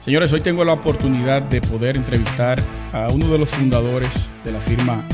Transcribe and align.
Señores, 0.00 0.32
hoy 0.32 0.40
tengo 0.40 0.64
la 0.64 0.72
oportunidad 0.72 1.42
de 1.42 1.60
poder 1.60 1.98
entrevistar 1.98 2.58
a 2.94 3.10
uno 3.10 3.30
de 3.30 3.36
los 3.36 3.50
fundadores 3.50 4.32
de 4.42 4.50
la 4.50 4.58
firma 4.58 5.06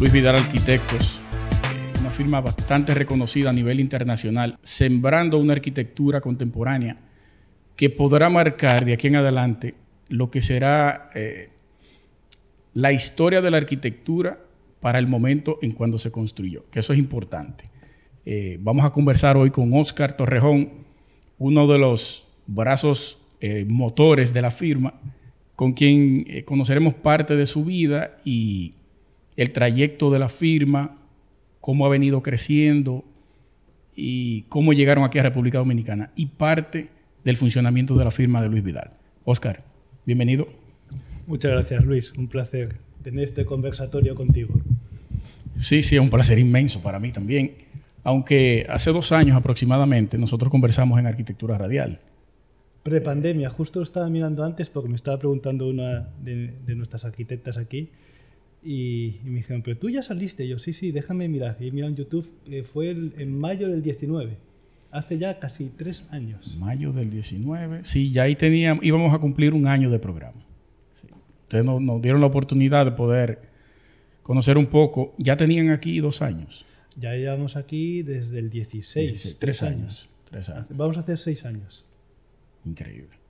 Luis 0.00 0.10
Vidal 0.10 0.36
Arquitectos, 0.36 1.20
eh, 1.20 1.98
una 2.00 2.10
firma 2.10 2.40
bastante 2.40 2.94
reconocida 2.94 3.50
a 3.50 3.52
nivel 3.52 3.78
internacional, 3.78 4.58
sembrando 4.62 5.36
una 5.36 5.52
arquitectura 5.52 6.22
contemporánea 6.22 6.96
que 7.76 7.90
podrá 7.90 8.30
marcar 8.30 8.86
de 8.86 8.94
aquí 8.94 9.08
en 9.08 9.16
adelante 9.16 9.74
lo 10.08 10.30
que 10.30 10.40
será 10.40 11.10
eh, 11.14 11.50
la 12.72 12.90
historia 12.90 13.42
de 13.42 13.50
la 13.50 13.58
arquitectura 13.58 14.40
para 14.80 14.98
el 14.98 15.08
momento 15.08 15.58
en 15.60 15.72
cuando 15.72 15.98
se 15.98 16.10
construyó, 16.10 16.64
que 16.70 16.78
eso 16.78 16.94
es 16.94 16.98
importante. 16.98 17.64
Eh, 18.24 18.56
vamos 18.60 18.86
a 18.86 18.92
conversar 18.92 19.36
hoy 19.36 19.50
con 19.50 19.74
Oscar 19.74 20.16
Torrejón, 20.16 20.70
uno 21.36 21.66
de 21.66 21.76
los 21.76 22.26
brazos 22.46 23.21
eh, 23.44 23.64
motores 23.68 24.32
de 24.32 24.40
la 24.40 24.52
firma, 24.52 24.94
con 25.56 25.72
quien 25.72 26.24
eh, 26.28 26.44
conoceremos 26.44 26.94
parte 26.94 27.34
de 27.34 27.44
su 27.44 27.64
vida 27.64 28.20
y 28.24 28.74
el 29.36 29.50
trayecto 29.50 30.12
de 30.12 30.20
la 30.20 30.28
firma, 30.28 30.96
cómo 31.60 31.84
ha 31.84 31.88
venido 31.88 32.22
creciendo 32.22 33.04
y 33.96 34.42
cómo 34.42 34.72
llegaron 34.72 35.02
aquí 35.02 35.18
a 35.18 35.24
República 35.24 35.58
Dominicana 35.58 36.12
y 36.14 36.26
parte 36.26 36.90
del 37.24 37.36
funcionamiento 37.36 37.96
de 37.96 38.04
la 38.04 38.12
firma 38.12 38.40
de 38.40 38.48
Luis 38.48 38.62
Vidal. 38.62 38.92
Oscar, 39.24 39.64
bienvenido. 40.06 40.46
Muchas 41.26 41.50
gracias 41.50 41.84
Luis, 41.84 42.12
un 42.12 42.28
placer 42.28 42.76
tener 43.02 43.24
este 43.24 43.44
conversatorio 43.44 44.14
contigo. 44.14 44.54
Sí, 45.58 45.82
sí, 45.82 45.96
es 45.96 46.00
un 46.00 46.10
placer 46.10 46.38
inmenso 46.38 46.80
para 46.80 47.00
mí 47.00 47.10
también. 47.10 47.54
Aunque 48.04 48.66
hace 48.68 48.92
dos 48.92 49.10
años 49.10 49.36
aproximadamente 49.36 50.16
nosotros 50.16 50.48
conversamos 50.48 51.00
en 51.00 51.08
arquitectura 51.08 51.58
radial. 51.58 51.98
Prepandemia, 52.82 53.48
justo 53.48 53.78
lo 53.78 53.84
estaba 53.84 54.08
mirando 54.10 54.44
antes 54.44 54.68
porque 54.68 54.88
me 54.88 54.96
estaba 54.96 55.18
preguntando 55.18 55.68
una 55.68 56.08
de, 56.20 56.52
nuestras 56.74 57.04
arquitectas 57.04 57.56
aquí 57.56 57.90
y, 58.62 59.20
me 59.24 59.36
dijeron, 59.36 59.62
pero 59.62 59.78
tú 59.78 59.88
ya 59.88 60.02
saliste. 60.02 60.46
yo, 60.48 60.58
sí, 60.58 60.72
sí, 60.72 60.90
déjame 60.90 61.28
mirar. 61.28 61.56
Y 61.60 61.70
mira 61.70 61.86
en 61.86 61.94
YouTube, 61.94 62.28
eh, 62.46 62.64
fue 62.64 62.90
en 62.90 63.38
mayo 63.38 63.68
del 63.68 63.82
19, 63.82 64.36
hace 64.90 65.18
ya 65.18 65.38
casi 65.38 65.70
tres 65.76 66.04
años. 66.10 66.56
Mayo 66.58 66.92
del 66.92 67.10
19, 67.10 67.84
sí, 67.84 68.10
ya 68.10 68.24
ahí 68.24 68.34
teníamos, 68.34 68.84
íbamos 68.84 69.14
a 69.14 69.18
cumplir 69.18 69.54
un 69.54 69.66
año 69.68 69.88
de 69.88 69.98
programa. 69.98 70.40
Ustedes 71.42 71.64
nos, 71.64 72.02
dieron 72.02 72.20
la 72.20 72.26
oportunidad 72.26 72.84
de 72.84 72.92
poder 72.92 73.42
conocer 74.22 74.58
un 74.58 74.66
poco. 74.66 75.14
Ya 75.18 75.36
tenían 75.36 75.70
aquí 75.70 76.00
dos 76.00 76.22
años. 76.22 76.64
Ya 76.96 77.12
llevamos 77.12 77.56
aquí 77.56 78.02
desde 78.02 78.38
el 78.38 78.50
16, 78.50 79.36
tres 79.38 79.62
años. 79.62 80.08
Tres 80.24 80.48
años. 80.48 80.66
Vamos 80.70 80.96
a 80.96 81.00
hacer 81.00 81.18
seis 81.18 81.44
años. 81.44 81.84
Increíble. 82.64 83.22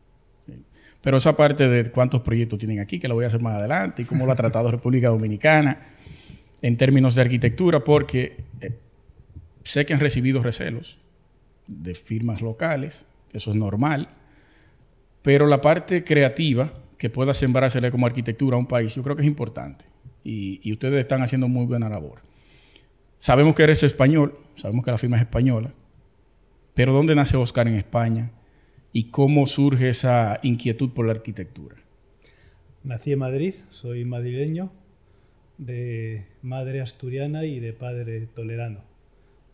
Pero 1.02 1.16
esa 1.16 1.36
parte 1.36 1.68
de 1.68 1.90
cuántos 1.90 2.20
proyectos 2.20 2.58
tienen 2.58 2.78
aquí, 2.78 2.98
que 2.98 3.08
lo 3.08 3.14
voy 3.14 3.24
a 3.24 3.26
hacer 3.26 3.42
más 3.42 3.56
adelante, 3.56 4.02
y 4.02 4.04
cómo 4.04 4.24
lo 4.24 4.32
ha 4.32 4.36
tratado 4.36 4.70
República 4.70 5.08
Dominicana 5.08 5.78
en 6.62 6.76
términos 6.76 7.14
de 7.14 7.22
arquitectura, 7.22 7.82
porque 7.82 8.36
eh, 8.60 8.70
sé 9.64 9.84
que 9.84 9.94
han 9.94 10.00
recibido 10.00 10.42
recelos 10.42 10.98
de 11.66 11.94
firmas 11.94 12.40
locales, 12.40 13.06
eso 13.32 13.50
es 13.50 13.56
normal, 13.56 14.08
pero 15.22 15.46
la 15.46 15.60
parte 15.60 16.04
creativa 16.04 16.72
que 16.98 17.10
pueda 17.10 17.34
sembrársele 17.34 17.90
como 17.90 18.06
arquitectura 18.06 18.56
a 18.56 18.60
un 18.60 18.66
país, 18.66 18.94
yo 18.94 19.02
creo 19.02 19.16
que 19.16 19.22
es 19.22 19.28
importante. 19.28 19.86
Y, 20.22 20.60
y 20.62 20.72
ustedes 20.72 21.00
están 21.00 21.20
haciendo 21.22 21.48
muy 21.48 21.66
buena 21.66 21.88
labor. 21.88 22.20
Sabemos 23.18 23.56
que 23.56 23.64
eres 23.64 23.82
español, 23.82 24.38
sabemos 24.54 24.84
que 24.84 24.92
la 24.92 24.98
firma 24.98 25.16
es 25.16 25.22
española, 25.22 25.72
pero 26.74 26.92
¿dónde 26.92 27.16
nace 27.16 27.36
Oscar 27.36 27.66
en 27.66 27.74
España? 27.74 28.30
Y 28.92 29.04
cómo 29.04 29.46
surge 29.46 29.88
esa 29.88 30.38
inquietud 30.42 30.90
por 30.90 31.06
la 31.06 31.12
arquitectura. 31.12 31.76
Nací 32.84 33.12
en 33.12 33.20
Madrid, 33.20 33.54
soy 33.70 34.04
madrileño, 34.04 34.70
de 35.58 36.26
madre 36.42 36.80
asturiana 36.80 37.44
y 37.44 37.60
de 37.60 37.72
padre 37.72 38.26
tolerano. 38.34 38.80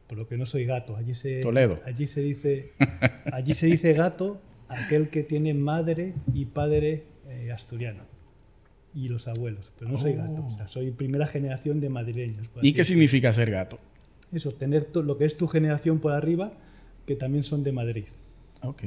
Por 0.09 0.17
lo 0.17 0.27
que 0.27 0.39
no 0.39 0.47
soy 0.47 0.65
gato. 0.65 0.97
Allí 0.97 1.15
se, 1.15 1.41
Toledo. 1.41 1.81
Allí 1.85 2.07
se 2.07 2.23
dice, 2.23 2.73
allí 3.33 3.53
se 3.53 3.67
dice 3.67 3.93
gato 3.93 4.41
aquel 4.69 5.11
que 5.11 5.23
tiene 5.23 5.53
madre 5.53 6.15
y 6.33 6.47
padre 6.47 7.05
eh, 7.29 7.53
asturiano. 7.53 8.05
Y 8.95 9.09
los 9.09 9.29
abuelos. 9.29 9.71
Pero 9.79 9.91
no 9.91 9.99
soy 9.99 10.15
gato. 10.15 10.47
O 10.47 10.51
sea, 10.51 10.65
oh. 10.65 10.69
soy 10.69 10.91
primera 10.91 11.27
generación 11.27 11.81
de 11.81 11.91
madrileños. 11.91 12.49
¿Y 12.63 12.73
qué 12.73 12.85
significa 12.85 13.33
ser 13.35 13.51
gato? 13.51 13.79
Eso, 14.33 14.53
tener 14.53 14.89
lo 14.95 15.19
que 15.19 15.27
es 15.27 15.37
tu 15.37 15.47
generación 15.47 16.01
por 16.01 16.13
arriba, 16.13 16.55
que 17.07 17.15
también 17.15 17.45
son 17.45 17.63
de 17.63 17.73
Madrid. 17.73 18.05
Ok 18.63 18.83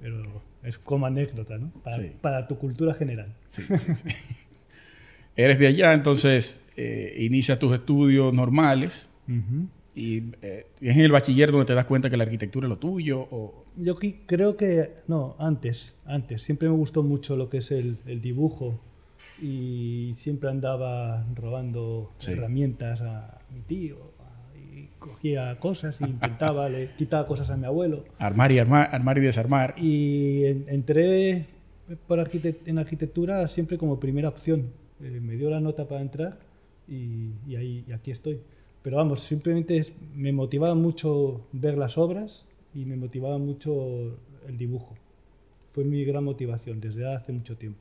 pero 0.00 0.22
es 0.62 0.78
como 0.78 1.06
anécdota, 1.06 1.58
¿no? 1.58 1.72
Para, 2.20 2.46
tu 2.46 2.58
cultura 2.58 2.94
general. 2.94 3.34
Sí, 3.46 3.62
sí, 3.62 3.94
sí. 3.94 4.08
Eres 5.36 5.58
de 5.58 5.66
allá, 5.66 5.92
entonces 5.92 6.62
eh, 6.76 7.16
inicias 7.18 7.58
tus 7.58 7.74
estudios 7.74 8.32
normales 8.32 9.08
y 9.94 10.22
eh, 10.42 10.66
es 10.80 10.96
en 10.96 11.02
el 11.02 11.12
bachiller 11.12 11.52
donde 11.52 11.66
te 11.66 11.74
das 11.74 11.86
cuenta 11.86 12.10
que 12.10 12.16
la 12.16 12.24
arquitectura 12.24 12.66
es 12.66 12.70
lo 12.70 12.78
tuyo. 12.78 13.26
O... 13.30 13.64
Yo 13.76 13.96
creo 14.26 14.56
que, 14.56 14.92
no, 15.06 15.36
antes, 15.38 15.96
antes. 16.04 16.42
Siempre 16.42 16.68
me 16.68 16.74
gustó 16.74 17.02
mucho 17.02 17.36
lo 17.36 17.48
que 17.48 17.58
es 17.58 17.70
el, 17.70 17.98
dibujo 18.20 18.80
y 19.40 20.14
siempre 20.16 20.50
andaba 20.50 21.26
robando 21.34 22.12
herramientas 22.26 23.00
a 23.02 23.40
mi 23.52 23.60
tío 23.60 24.13
cogía 24.98 25.56
cosas 25.56 26.00
y 26.00 26.04
intentaba, 26.04 26.68
le 26.68 26.90
quitaba 26.96 27.26
cosas 27.26 27.50
a 27.50 27.56
mi 27.56 27.66
abuelo. 27.66 28.04
Armar 28.18 28.52
y 28.52 28.58
armar, 28.58 28.88
armar 28.92 29.18
y 29.18 29.20
desarmar. 29.20 29.74
Y 29.78 30.44
entré 30.44 31.46
por 32.06 32.18
en 32.18 32.78
arquitectura 32.78 33.46
siempre 33.48 33.78
como 33.78 34.00
primera 34.00 34.28
opción. 34.28 34.70
Eh, 35.02 35.20
me 35.20 35.36
dio 35.36 35.50
la 35.50 35.60
nota 35.60 35.86
para 35.86 36.00
entrar 36.00 36.38
y, 36.88 37.54
ahí, 37.56 37.84
y 37.86 37.92
aquí 37.92 38.10
estoy. 38.10 38.40
Pero 38.82 38.96
vamos, 38.98 39.20
simplemente 39.20 39.86
me 40.14 40.32
motivaba 40.32 40.74
mucho 40.74 41.46
ver 41.52 41.78
las 41.78 41.96
obras 41.96 42.44
y 42.74 42.84
me 42.84 42.96
motivaba 42.96 43.38
mucho 43.38 44.18
el 44.46 44.58
dibujo. 44.58 44.94
Fue 45.72 45.84
mi 45.84 46.04
gran 46.04 46.24
motivación 46.24 46.80
desde 46.80 47.12
hace 47.12 47.32
mucho 47.32 47.56
tiempo. 47.56 47.80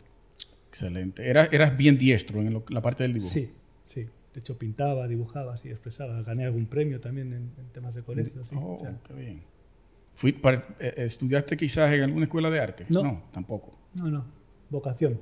Excelente. 0.69 1.29
¿Eras, 1.29 1.49
eras 1.51 1.77
bien 1.77 1.97
diestro 1.97 2.41
en 2.41 2.63
la 2.69 2.81
parte 2.81 3.03
del 3.03 3.13
dibujo? 3.13 3.31
Sí, 3.31 3.49
sí. 3.85 4.07
De 4.33 4.39
hecho, 4.39 4.57
pintaba, 4.57 5.07
dibujaba, 5.07 5.53
así 5.53 5.69
expresaba. 5.69 6.21
Gané 6.23 6.45
algún 6.45 6.65
premio 6.65 6.99
también 6.99 7.33
en, 7.33 7.51
temas 7.71 7.93
de 7.93 8.01
colegio. 8.01 8.41
Oh, 8.55 8.79
qué 9.07 9.13
bien. 9.13 9.43
Eh, 10.79 10.93
¿Estudiaste 10.97 11.55
quizás 11.55 11.91
en 11.93 12.03
alguna 12.03 12.25
escuela 12.25 12.49
de 12.49 12.59
arte? 12.59 12.85
No. 12.89 13.23
tampoco. 13.31 13.77
No, 13.95 14.09
no. 14.09 14.25
Vocación. 14.69 15.19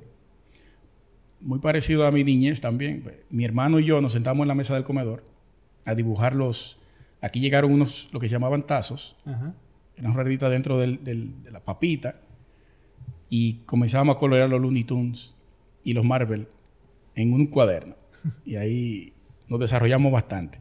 Muy 1.40 1.58
parecido 1.58 2.06
a 2.06 2.10
mi 2.10 2.24
niñez 2.24 2.60
también. 2.60 3.04
Mi 3.28 3.44
hermano 3.44 3.80
y 3.80 3.84
yo 3.84 4.00
nos 4.00 4.12
sentamos 4.12 4.44
en 4.44 4.48
la 4.48 4.54
mesa 4.54 4.74
del 4.74 4.84
comedor 4.84 5.24
a 5.84 5.94
dibujar 5.94 6.34
los... 6.34 6.78
Aquí 7.20 7.40
llegaron 7.40 7.72
unos, 7.72 8.08
lo 8.12 8.20
que 8.20 8.28
llamaban 8.28 8.66
tazos. 8.66 9.16
Ajá. 9.26 9.54
Eran 9.96 10.14
rueditas 10.14 10.50
dentro 10.50 10.78
de 10.78 11.28
la 11.50 11.60
papita. 11.60 12.16
Y 13.28 13.54
comenzamos 13.66 14.16
a 14.16 14.18
colorear 14.18 14.48
los 14.48 14.60
Looney 14.60 14.84
Tunes 14.84 15.34
y 15.84 15.92
los 15.92 16.04
Marvel 16.04 16.48
en 17.14 17.32
un 17.32 17.46
cuaderno. 17.46 18.01
Y 18.44 18.56
ahí 18.56 19.12
nos 19.48 19.60
desarrollamos 19.60 20.12
bastante. 20.12 20.58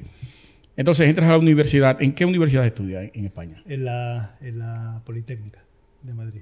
Entonces 0.78 1.08
entras 1.08 1.30
a 1.30 1.34
la 1.34 1.38
universidad. 1.38 2.02
¿En 2.02 2.14
qué 2.14 2.26
universidad 2.26 2.66
estudias 2.66 3.12
en 3.14 3.26
España? 3.26 3.62
En 3.66 3.86
la, 3.86 4.38
en 4.42 4.60
la 4.60 5.02
Politécnica 5.06 5.64
de 6.02 6.14
Madrid. 6.14 6.42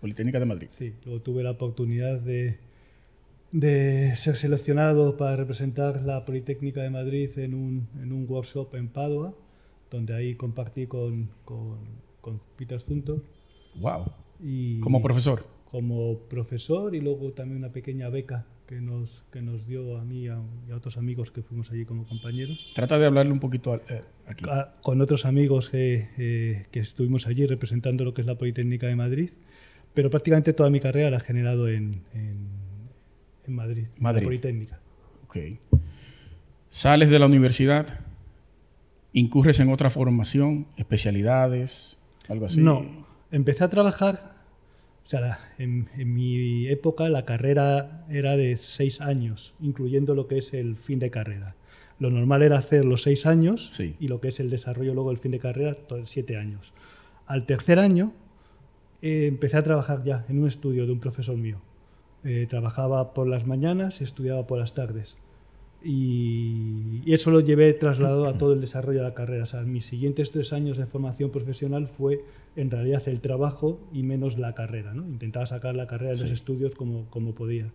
Politécnica 0.00 0.38
de 0.38 0.44
Madrid. 0.44 0.68
Sí, 0.70 0.94
luego 1.04 1.20
tuve 1.20 1.42
la 1.42 1.52
oportunidad 1.52 2.20
de, 2.20 2.58
de 3.52 4.14
ser 4.16 4.36
seleccionado 4.36 5.16
para 5.16 5.36
representar 5.36 6.02
la 6.02 6.24
Politécnica 6.24 6.82
de 6.82 6.90
Madrid 6.90 7.30
en 7.38 7.54
un, 7.54 7.88
en 8.02 8.12
un 8.12 8.26
workshop 8.28 8.74
en 8.74 8.88
Padua, 8.88 9.34
donde 9.90 10.14
ahí 10.14 10.34
compartí 10.34 10.86
con, 10.86 11.30
con, 11.44 11.78
con 12.20 12.40
Peter 12.56 12.80
Zunto. 12.80 13.22
¡Wow! 13.80 14.12
¿Como 14.80 15.02
profesor? 15.02 15.46
Como 15.70 16.18
profesor 16.28 16.94
y 16.94 17.00
luego 17.00 17.32
también 17.32 17.58
una 17.58 17.72
pequeña 17.72 18.08
beca 18.08 18.46
que 18.66 18.80
nos, 18.80 19.24
que 19.30 19.42
nos 19.42 19.66
dio 19.66 19.96
a 19.98 20.04
mí 20.04 20.24
y 20.24 20.28
a, 20.28 20.40
otros 20.74 20.96
amigos 20.96 21.30
que 21.30 21.42
fuimos 21.42 21.70
allí 21.70 21.84
como 21.84 22.06
compañeros. 22.06 22.70
Trata 22.74 22.98
de 22.98 23.06
hablarle 23.06 23.32
un 23.32 23.40
poquito 23.40 23.80
eh, 23.88 24.02
aquí. 24.26 24.44
con 24.82 25.00
otros 25.00 25.24
amigos 25.24 25.70
que, 25.70 26.08
eh, 26.18 26.66
que, 26.70 26.80
estuvimos 26.80 27.26
allí 27.26 27.46
representando 27.46 28.04
lo 28.04 28.12
que 28.12 28.22
es 28.22 28.26
la 28.26 28.36
Politécnica 28.36 28.86
de 28.86 28.96
Madrid, 28.96 29.30
pero 29.94 30.10
prácticamente 30.10 30.52
toda 30.52 30.68
mi 30.70 30.80
carrera 30.80 31.10
la 31.10 31.18
he 31.18 31.20
generado 31.20 31.68
en, 31.68 32.02
en, 32.12 32.48
Madrid, 33.46 33.86
Madrid. 33.98 34.22
la 34.22 34.24
Politécnica. 34.24 34.80
Ok. 35.24 35.36
Sales 36.68 37.08
de 37.08 37.18
la 37.18 37.26
universidad, 37.26 38.00
incurres 39.12 39.60
en 39.60 39.70
otra 39.70 39.90
formación, 39.90 40.66
especialidades, 40.76 42.00
algo 42.28 42.46
así. 42.46 42.60
No, 42.60 43.06
empecé 43.30 43.62
a 43.62 43.68
trabajar 43.68 44.35
o 45.06 45.08
sea, 45.08 45.38
en, 45.56 45.88
mi 45.96 46.66
época 46.66 47.08
la 47.08 47.24
carrera 47.24 48.04
era 48.10 48.36
de 48.36 48.56
seis 48.56 49.00
años, 49.00 49.54
incluyendo 49.60 50.16
lo 50.16 50.26
que 50.26 50.38
es 50.38 50.52
el 50.52 50.74
fin 50.74 50.98
de 50.98 51.10
carrera. 51.10 51.54
Lo 52.00 52.10
normal 52.10 52.42
era 52.42 52.58
hacer 52.58 52.84
los 52.84 53.02
seis 53.02 53.24
años 53.24 53.70
y 54.00 54.08
lo 54.08 54.20
que 54.20 54.28
es 54.28 54.40
el 54.40 54.50
desarrollo 54.50 54.94
luego 54.94 55.10
del 55.10 55.18
fin 55.18 55.30
de 55.30 55.38
carrera, 55.38 55.76
siete 56.04 56.36
años. 56.36 56.72
Al 57.28 57.46
tercer 57.46 57.78
año 57.78 58.14
eh, 59.00 59.26
empecé 59.28 59.56
a 59.56 59.62
trabajar 59.62 60.02
ya 60.02 60.24
en 60.28 60.40
un 60.40 60.48
estudio 60.48 60.86
de 60.86 60.92
un 60.92 60.98
profesor 60.98 61.36
mío. 61.36 61.60
Eh, 62.24 62.48
trabajaba 62.50 63.14
por 63.14 63.28
las 63.28 63.46
mañanas 63.46 64.00
y 64.00 64.04
estudiaba 64.04 64.48
por 64.48 64.58
las 64.58 64.74
tardes. 64.74 65.16
Y, 65.88 67.02
eso 67.06 67.30
lo 67.30 67.38
llevé 67.38 67.72
trasladado 67.72 68.26
a 68.26 68.36
todo 68.38 68.52
el 68.52 68.60
desarrollo 68.60 68.98
de 68.98 69.04
la 69.04 69.14
carrera. 69.14 69.44
O 69.44 69.46
sea, 69.46 69.62
mis 69.62 69.86
siguientes 69.86 70.32
tres 70.32 70.52
años 70.52 70.76
de 70.76 70.86
formación 70.86 71.30
profesional 71.30 71.86
fue 71.86 72.24
en 72.56 72.70
realidad 72.70 73.02
el 73.06 73.20
trabajo 73.20 73.78
y 73.92 74.02
menos 74.02 74.38
la 74.38 74.54
carrera. 74.54 74.92
¿no? 74.94 75.06
Intentaba 75.06 75.46
sacar 75.46 75.76
la 75.76 75.86
carrera 75.86 76.12
de 76.12 76.22
los 76.22 76.30
estudios 76.30 76.74
como, 76.74 77.06
como 77.10 77.34
podía. 77.34 77.70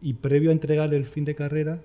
Y 0.00 0.14
previo 0.14 0.48
a 0.48 0.52
entregar 0.52 0.94
el 0.94 1.04
fin 1.04 1.26
de 1.26 1.34
carrera 1.34 1.82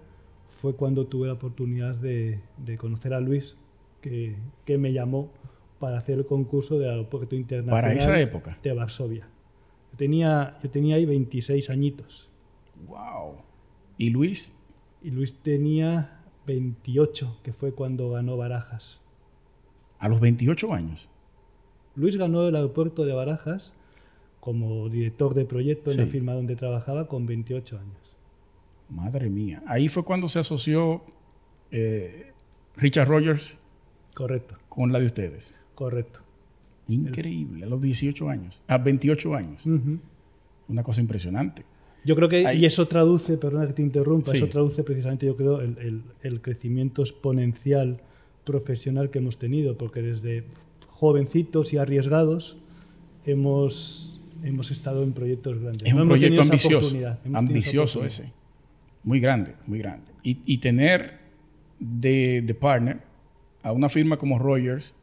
fue 0.61 0.75
cuando 0.75 1.05
tuve 1.07 1.27
la 1.27 1.33
oportunidad 1.33 1.95
de, 1.95 2.39
de 2.57 2.77
conocer 2.77 3.13
a 3.13 3.19
Luis, 3.19 3.57
que, 3.99 4.35
que, 4.63 4.77
me 4.77 4.93
llamó 4.93 5.31
para 5.79 5.97
hacer 5.97 6.19
el 6.19 6.25
concurso 6.25 6.79
del 6.79 6.91
aeropuerto 6.91 7.35
internacional 7.35 7.81
para 7.81 7.93
esa 7.93 8.19
época. 8.21 8.57
de 8.63 8.71
Varsovia. 8.71 9.27
Yo 9.91 9.97
tenía, 9.97 10.57
yo 10.63 10.69
tenía 10.69 10.95
ahí 10.95 11.05
26 11.05 11.69
añitos. 11.69 12.29
¡Wow! 12.87 13.35
¿Y 13.97 14.11
Luis? 14.11 14.54
Y 15.05 15.11
Luis 15.11 15.35
tenía 15.35 16.17
28, 16.47 17.41
que 17.43 17.53
fue 17.53 17.73
cuando 17.73 18.09
ganó 18.09 18.37
Barajas. 18.37 18.99
¿A 19.99 20.09
los 20.09 20.19
28 20.19 20.73
años? 20.73 21.11
Luis 21.95 22.17
ganó 22.17 22.47
el 22.47 22.55
aeropuerto 22.55 23.05
de 23.05 23.13
Barajas 23.13 23.71
como 24.39 24.89
director 24.89 25.35
de 25.35 25.45
proyecto 25.45 25.91
en 25.91 25.97
la 25.97 26.05
firma 26.07 26.33
donde 26.33 26.55
trabajaba 26.55 27.07
con 27.07 27.27
28 27.27 27.77
años. 27.77 28.17
Madre 28.89 29.29
mía. 29.29 29.61
Ahí 29.67 29.89
fue 29.89 30.03
cuando 30.03 30.27
se 30.27 30.39
asoció 30.39 31.03
eh, 31.69 32.31
Richard 32.75 33.07
Rogers. 33.07 33.59
Correcto. 34.15 34.55
Con 34.69 34.91
la 34.91 34.99
de 34.99 35.05
ustedes. 35.05 35.53
Correcto. 35.75 36.21
Increíble, 36.87 37.63
a 37.63 37.67
los 37.67 37.79
18 37.79 38.27
años, 38.27 38.59
a 38.67 38.79
28 38.79 39.35
años. 39.35 39.63
Una 40.67 40.81
cosa 40.81 41.01
impresionante. 41.01 41.63
Yo 42.05 42.15
creo 42.15 42.29
que, 42.29 42.53
y 42.53 42.65
eso 42.65 42.87
traduce, 42.87 43.35
perdona 43.37 43.65
que 43.65 43.73
te 43.73 43.81
interrumpa, 43.81 44.31
eso 44.31 44.47
traduce 44.47 44.83
precisamente, 44.83 45.25
yo 45.25 45.35
creo, 45.35 45.59
el, 45.59 46.03
el, 46.21 46.41
crecimiento 46.41 47.01
exponencial 47.01 47.99
profesional 48.43 49.09
que 49.09 49.17
hemos 49.17 49.39
tenido, 49.39 49.75
porque 49.75 50.03
desde 50.03 50.43
jovencitos 50.87 51.73
y 51.73 51.77
arriesgados 51.77 52.57
hemos, 53.25 54.21
hemos 54.43 54.69
estado 54.69 55.01
en 55.01 55.13
proyectos 55.13 55.59
grandes. 55.59 55.81
Es 55.87 55.93
un 55.95 56.07
proyecto 56.07 56.43
ambicioso, 56.43 56.95
ambicioso 57.33 58.05
ese, 58.05 58.31
muy 59.03 59.19
grande, 59.19 59.55
muy 59.65 59.79
grande. 59.79 60.05
Y, 60.21 60.37
y 60.45 60.59
tener 60.59 61.21
de, 61.79 62.43
de, 62.45 62.53
partner 62.53 62.99
a 63.63 63.71
una 63.71 63.89
firma 63.89 64.17
como 64.17 64.37
Rogers, 64.37 64.95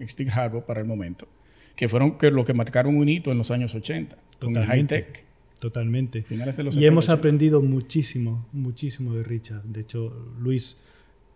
Stick 0.00 0.30
Harbor 0.30 0.64
para 0.64 0.80
el 0.80 0.86
momento, 0.86 1.28
que 1.76 1.90
fueron 1.90 2.16
que, 2.16 2.30
lo 2.30 2.46
que 2.46 2.54
marcaron 2.54 2.96
un 2.96 3.06
hito 3.06 3.30
en 3.32 3.36
los 3.36 3.50
años 3.50 3.74
80, 3.74 4.16
con 4.40 4.56
el 4.56 4.64
high 4.64 4.86
tech 4.86 5.27
Totalmente. 5.58 6.24
y 6.72 6.84
hemos 6.84 7.08
aprendido 7.08 7.60
muchísimo, 7.60 8.46
muchísimo 8.52 9.14
de 9.14 9.24
Richard. 9.24 9.64
De 9.64 9.80
hecho, 9.80 10.12
Luis 10.38 10.76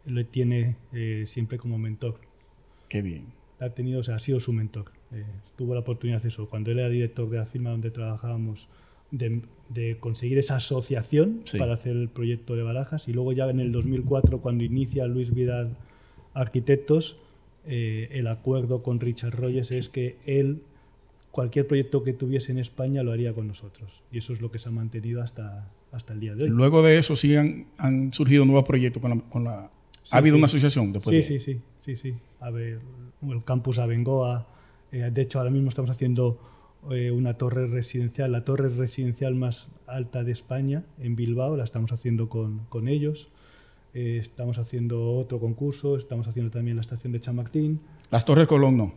le 0.06 0.24
tiene 0.24 0.76
eh, 0.92 1.24
siempre 1.26 1.58
como 1.58 1.76
mentor. 1.78 2.20
Qué 2.88 3.02
bien. 3.02 3.26
Ha 3.58 3.70
tenido, 3.70 4.00
o 4.00 4.02
sea, 4.02 4.16
ha 4.16 4.18
sido 4.20 4.38
su 4.38 4.52
mentor. 4.52 4.92
Eh, 5.12 5.24
tuvo 5.56 5.74
la 5.74 5.80
oportunidad 5.80 6.22
de 6.22 6.28
eso. 6.28 6.48
Cuando 6.48 6.70
él 6.70 6.78
era 6.78 6.88
director 6.88 7.28
de 7.28 7.38
la 7.38 7.46
firma 7.46 7.70
donde 7.70 7.90
trabajábamos, 7.90 8.68
de, 9.10 9.96
conseguir 10.00 10.38
esa 10.38 10.56
asociación 10.56 11.42
para 11.58 11.74
hacer 11.74 11.96
el 11.96 12.08
proyecto 12.08 12.56
de 12.56 12.62
Barajas. 12.62 13.08
Y 13.08 13.12
luego 13.12 13.32
ya 13.32 13.48
en 13.48 13.60
el 13.60 13.72
2004, 13.72 14.40
cuando 14.40 14.64
inicia 14.64 15.06
Luis 15.06 15.34
Vidal 15.34 15.76
Arquitectos, 16.34 17.18
eh, 17.66 18.08
el 18.12 18.26
acuerdo 18.26 18.82
con 18.82 19.00
Richard 19.00 19.34
Rogers 19.34 19.70
es 19.70 19.88
que 19.88 20.16
él 20.26 20.62
cualquier 21.32 21.66
proyecto 21.66 22.04
que 22.04 22.12
tuviese 22.12 22.52
en 22.52 22.58
España 22.58 23.02
lo 23.02 23.10
haría 23.10 23.32
con 23.32 23.48
nosotros. 23.48 24.02
Y 24.12 24.18
eso 24.18 24.32
es 24.32 24.40
lo 24.40 24.52
que 24.52 24.60
se 24.60 24.68
ha 24.68 24.72
mantenido 24.72 25.22
hasta, 25.22 25.68
hasta 25.90 26.12
el 26.12 26.20
día 26.20 26.34
de 26.34 26.44
hoy. 26.44 26.50
Luego 26.50 26.82
de 26.82 26.98
eso 26.98 27.16
sí 27.16 27.34
han, 27.34 28.12
surgido 28.12 28.44
nuevos 28.44 28.64
proyectos 28.64 29.02
con 29.02 29.44
la... 29.44 29.70
¿Ha 30.10 30.18
habido 30.18 30.36
una 30.36 30.46
asociación 30.46 30.92
después? 30.92 31.26
Sí, 31.26 31.38
sí, 31.38 31.54
sí, 31.54 31.60
sí, 31.78 31.96
sí. 31.96 32.14
A 32.40 32.50
ver, 32.50 32.80
el 33.22 33.44
campus 33.44 33.78
Abengoa. 33.78 34.46
Eh, 34.90 35.10
de 35.12 35.22
hecho, 35.22 35.38
ahora 35.38 35.50
mismo 35.50 35.68
estamos 35.68 35.90
haciendo 35.90 36.38
eh, 36.90 37.10
una 37.10 37.34
torre 37.34 37.66
residencial, 37.66 38.32
la 38.32 38.44
torre 38.44 38.68
residencial 38.68 39.34
más 39.34 39.70
alta 39.86 40.24
de 40.24 40.32
España, 40.32 40.84
en 40.98 41.16
Bilbao, 41.16 41.56
la 41.56 41.64
estamos 41.64 41.92
haciendo 41.92 42.28
con, 42.28 42.66
con 42.68 42.88
ellos. 42.88 43.28
Eh, 43.94 44.18
estamos 44.20 44.58
haciendo 44.58 45.14
otro 45.16 45.38
concurso, 45.38 45.96
estamos 45.96 46.26
haciendo 46.26 46.50
también 46.50 46.76
la 46.76 46.80
estación 46.80 47.12
de 47.12 47.20
Chamartín. 47.20 47.80
Las 48.10 48.24
Torres 48.24 48.48
Colón 48.48 48.76
no. 48.76 48.94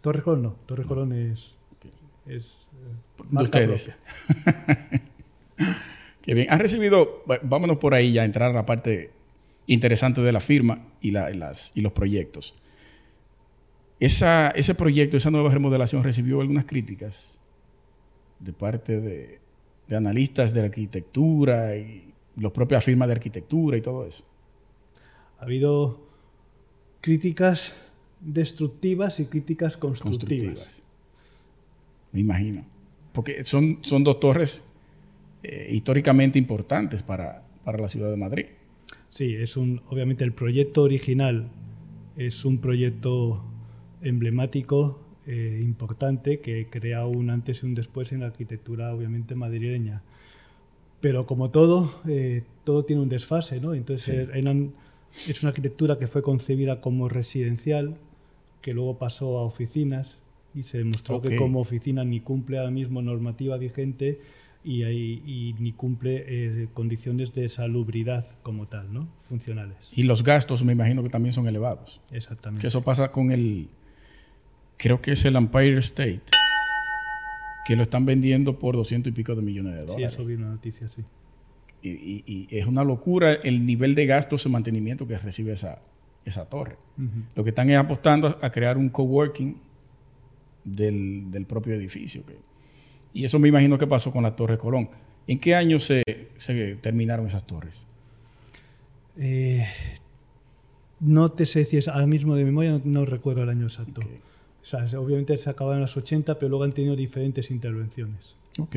Torres 0.00 0.22
Colón 0.22 0.42
no, 0.42 0.56
Torres 0.66 0.86
Colón 0.86 1.12
es 1.12 1.56
es 2.26 2.68
eh, 2.72 3.24
de 3.30 3.42
ustedes. 3.42 3.92
Qué 6.22 6.34
bien. 6.34 6.46
Han 6.50 6.58
recibido, 6.58 7.22
vámonos 7.42 7.78
por 7.78 7.94
ahí 7.94 8.12
ya, 8.12 8.22
a 8.22 8.24
entrar 8.24 8.50
a 8.50 8.54
la 8.54 8.66
parte 8.66 9.10
interesante 9.66 10.20
de 10.20 10.32
la 10.32 10.40
firma 10.40 10.86
y, 11.00 11.10
las, 11.10 11.72
y 11.74 11.80
los 11.82 11.92
proyectos. 11.92 12.54
Esa, 14.00 14.48
ese 14.50 14.74
proyecto, 14.74 15.16
esa 15.16 15.30
nueva 15.30 15.50
remodelación 15.50 16.02
recibió 16.02 16.40
algunas 16.40 16.64
críticas 16.64 17.40
de 18.40 18.52
parte 18.52 19.00
de, 19.00 19.38
de 19.86 19.96
analistas 19.96 20.52
de 20.52 20.60
la 20.60 20.66
arquitectura 20.66 21.76
y 21.76 22.12
las 22.36 22.52
propias 22.52 22.84
firmas 22.84 23.08
de 23.08 23.14
arquitectura 23.14 23.76
y 23.76 23.80
todo 23.80 24.06
eso. 24.06 24.24
Ha 25.38 25.44
habido 25.44 26.00
críticas 27.00 27.74
destructivas 28.20 29.20
y 29.20 29.26
críticas 29.26 29.76
constructivas 29.76 30.84
me 32.14 32.20
imagino. 32.20 32.64
Porque 33.12 33.44
son, 33.44 33.78
son 33.82 34.04
dos 34.04 34.20
torres 34.20 34.64
eh, 35.42 35.68
históricamente 35.72 36.38
importantes 36.38 37.02
para, 37.02 37.42
la 37.66 37.88
ciudad 37.88 38.10
de 38.10 38.16
Madrid. 38.16 38.46
Sí, 39.08 39.34
es 39.34 39.56
un, 39.56 39.82
obviamente 39.90 40.24
el 40.24 40.32
proyecto 40.32 40.82
original 40.82 41.48
es 42.16 42.44
un 42.44 42.58
proyecto 42.58 43.44
emblemático, 44.00 45.00
eh, 45.26 45.60
importante, 45.62 46.40
que 46.40 46.68
crea 46.68 47.06
un 47.06 47.30
antes 47.30 47.62
y 47.62 47.66
un 47.66 47.74
después 47.74 48.12
en 48.12 48.20
la 48.20 48.26
arquitectura, 48.26 48.94
obviamente, 48.94 49.34
madrileña. 49.34 50.02
Pero 51.00 51.26
como 51.26 51.50
todo, 51.50 51.92
eh, 52.06 52.42
todo 52.62 52.84
tiene 52.84 53.02
un 53.02 53.08
desfase, 53.08 53.60
¿no? 53.60 53.74
Entonces, 53.74 54.28
es 54.32 55.42
una 55.42 55.48
arquitectura 55.48 55.98
que 55.98 56.06
fue 56.06 56.22
concebida 56.22 56.80
como 56.80 57.08
residencial, 57.08 57.96
que 58.62 58.72
luego 58.72 58.98
pasó 58.98 59.38
a 59.38 59.42
oficinas, 59.42 60.18
y 60.54 60.62
se 60.62 60.78
demostró 60.78 61.20
que 61.20 61.36
como 61.36 61.60
oficina 61.60 62.04
ni 62.04 62.20
cumple 62.20 62.58
ahora 62.58 62.70
mismo 62.70 63.02
normativa 63.02 63.56
vigente 63.56 64.20
y, 64.64 65.54
ni 65.58 65.72
cumple 65.72 66.24
eh, 66.26 66.68
condiciones 66.72 67.34
de 67.34 67.48
salubridad 67.48 68.24
como 68.42 68.66
tal, 68.66 68.92
¿no? 68.92 69.08
Funcionales. 69.28 69.92
Y 69.94 70.04
los 70.04 70.22
gastos 70.22 70.64
me 70.64 70.72
imagino 70.72 71.02
que 71.02 71.10
también 71.10 71.32
son 71.32 71.46
elevados. 71.46 72.00
Exactamente. 72.10 72.62
Que 72.62 72.68
eso 72.68 72.82
pasa 72.82 73.10
con 73.10 73.30
el, 73.30 73.68
creo 74.78 75.02
que 75.02 75.12
es 75.12 75.24
el 75.24 75.36
Empire 75.36 75.78
State, 75.78 76.22
que 77.66 77.76
lo 77.76 77.82
están 77.82 78.06
vendiendo 78.06 78.58
por 78.58 78.76
200 78.76 79.10
y 79.10 79.14
pico 79.14 79.34
de 79.34 79.42
millones 79.42 79.74
de 79.74 79.80
dólares. 79.80 80.12
Sí, 80.12 80.20
eso 80.20 80.26
vi 80.26 80.34
una 80.34 80.50
noticia, 80.50 80.88
sí. 80.88 81.02
Y, 81.82 82.46
es 82.50 82.66
una 82.66 82.82
locura 82.82 83.34
el 83.34 83.66
nivel 83.66 83.94
de 83.94 84.06
gastos 84.06 84.46
y 84.46 84.48
mantenimiento 84.48 85.06
que 85.06 85.18
recibe 85.18 85.52
esa, 85.52 85.82
esa 86.24 86.48
torre. 86.48 86.78
Lo 87.34 87.44
que 87.44 87.50
están 87.50 87.68
es 87.68 87.76
apostando 87.76 88.38
a 88.40 88.50
crear 88.50 88.78
un 88.78 88.88
coworking 88.88 89.56
del, 90.64 91.46
propio 91.48 91.74
edificio. 91.74 92.22
y 93.12 93.24
eso 93.24 93.38
me 93.38 93.48
imagino 93.48 93.78
que 93.78 93.86
pasó 93.86 94.12
con 94.12 94.22
la 94.22 94.34
Torre 94.34 94.58
Colón. 94.58 94.88
¿En 95.26 95.38
qué 95.38 95.54
año 95.54 95.78
se, 95.78 96.02
terminaron 96.80 97.26
esas 97.26 97.46
torres? 97.46 97.86
Eh, 99.16 99.66
no 101.00 101.30
te 101.32 101.46
sé 101.46 101.64
si 101.64 101.76
es 101.76 101.88
ahora 101.88 102.06
mismo 102.06 102.34
de 102.34 102.44
memoria, 102.44 102.80
no, 102.84 103.04
recuerdo 103.04 103.42
el 103.42 103.48
año 103.48 103.66
exacto. 103.66 104.02
obviamente 104.98 105.36
se 105.38 105.50
acabaron 105.50 105.78
en 105.78 105.82
los 105.82 105.96
80, 105.96 106.38
pero 106.38 106.50
luego 106.50 106.64
han 106.64 106.72
tenido 106.72 106.96
diferentes 106.96 107.50
intervenciones. 107.50 108.36
Ok. 108.58 108.76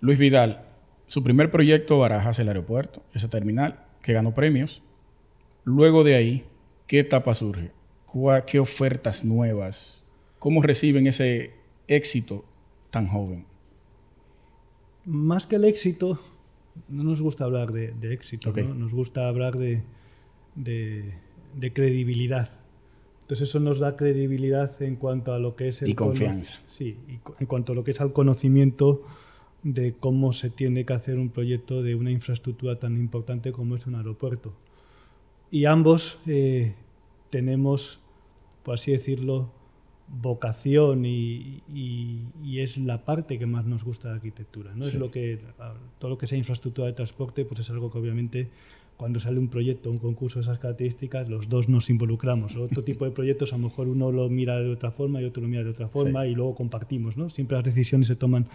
Luis 0.00 0.18
Vidal, 0.18 0.62
su 1.06 1.22
primer 1.22 1.50
proyecto 1.50 1.98
Barajas 1.98 2.38
el 2.38 2.48
aeropuerto, 2.48 3.02
esa 3.14 3.28
terminal, 3.28 3.80
que 4.02 4.12
ganó 4.12 4.34
premios. 4.34 4.82
Luego 5.64 6.04
de 6.04 6.14
ahí, 6.14 6.44
¿qué 6.86 7.00
etapa 7.00 7.34
surge? 7.34 7.70
¿Qué 8.46 8.58
ofertas 8.58 9.24
nuevas? 9.24 10.02
¿Cómo 10.38 10.62
reciben 10.62 11.06
ese 11.06 11.52
éxito 11.86 12.44
tan 12.90 13.06
joven? 13.06 13.44
Más 15.04 15.46
que 15.46 15.56
el 15.56 15.64
éxito, 15.64 16.18
no 16.88 17.04
nos 17.04 17.20
gusta 17.20 17.44
hablar 17.44 17.72
de, 17.72 17.94
éxito, 18.12 18.52
nos 18.52 18.92
gusta 18.92 19.28
hablar 19.28 19.56
de, 19.56 19.82
credibilidad. 21.72 22.48
Entonces 23.22 23.48
eso 23.48 23.60
nos 23.60 23.78
da 23.78 23.96
credibilidad 23.96 24.82
en 24.82 24.96
cuanto 24.96 25.32
a 25.32 25.38
lo 25.38 25.54
que 25.54 25.68
es 25.68 25.82
el... 25.82 25.90
Y 25.90 25.94
confianza. 25.94 26.56
Sí, 26.66 26.96
en 27.38 27.46
cuanto 27.46 27.72
a 27.72 27.74
lo 27.76 27.84
que 27.84 27.92
es 27.92 28.00
al 28.00 28.12
conocimiento 28.12 29.04
de 29.62 29.94
cómo 29.98 30.32
se 30.32 30.50
tiene 30.50 30.84
que 30.84 30.94
hacer 30.94 31.18
un 31.18 31.28
proyecto 31.28 31.82
de 31.82 31.94
una 31.94 32.10
infraestructura 32.10 32.78
tan 32.80 32.96
importante 32.96 33.52
como 33.52 33.76
es 33.76 33.86
un 33.86 33.94
aeropuerto. 33.94 34.52
Y 35.50 35.66
ambos 35.66 36.18
eh, 36.26 36.74
tenemos, 37.30 38.00
por 38.62 38.74
así 38.74 38.92
decirlo, 38.92 39.50
vocación 40.08 41.04
y, 41.06 41.62
es 42.58 42.78
la 42.78 43.04
parte 43.04 43.38
que 43.38 43.46
más 43.46 43.64
nos 43.64 43.84
gusta 43.84 44.08
de 44.08 44.14
arquitectura. 44.14 44.72
¿no? 44.74 44.84
Es 44.84 44.94
lo 44.94 45.10
que, 45.10 45.38
todo 45.98 46.10
lo 46.10 46.18
que 46.18 46.26
sea 46.26 46.36
infraestructura 46.36 46.88
de 46.88 46.92
transporte, 46.92 47.44
pues 47.44 47.60
es 47.60 47.70
algo 47.70 47.90
que 47.90 47.98
obviamente 47.98 48.48
cuando 48.96 49.18
sale 49.18 49.38
un 49.38 49.48
proyecto, 49.48 49.90
un 49.90 49.98
concurso 49.98 50.40
de 50.40 50.42
esas 50.42 50.58
características, 50.58 51.26
los 51.30 51.48
dos 51.48 51.70
nos 51.70 51.88
involucramos. 51.88 52.54
Otro 52.56 52.84
tipo 52.84 53.06
de 53.06 53.12
proyectos, 53.12 53.54
a 53.54 53.56
lo 53.56 53.68
mejor 53.68 53.88
uno 53.88 54.12
lo 54.12 54.28
mira 54.28 54.60
de 54.60 54.70
otra 54.70 54.90
forma 54.90 55.22
y 55.22 55.24
otro 55.24 55.40
lo 55.42 55.48
mira 55.48 55.64
de 55.64 55.70
otra 55.70 55.88
forma 55.88 56.26
y 56.26 56.34
luego 56.34 56.54
compartimos. 56.54 57.16
¿no? 57.16 57.30
Siempre 57.30 57.56
las 57.56 57.64
decisiones 57.64 58.08
se 58.08 58.16
toman 58.16 58.46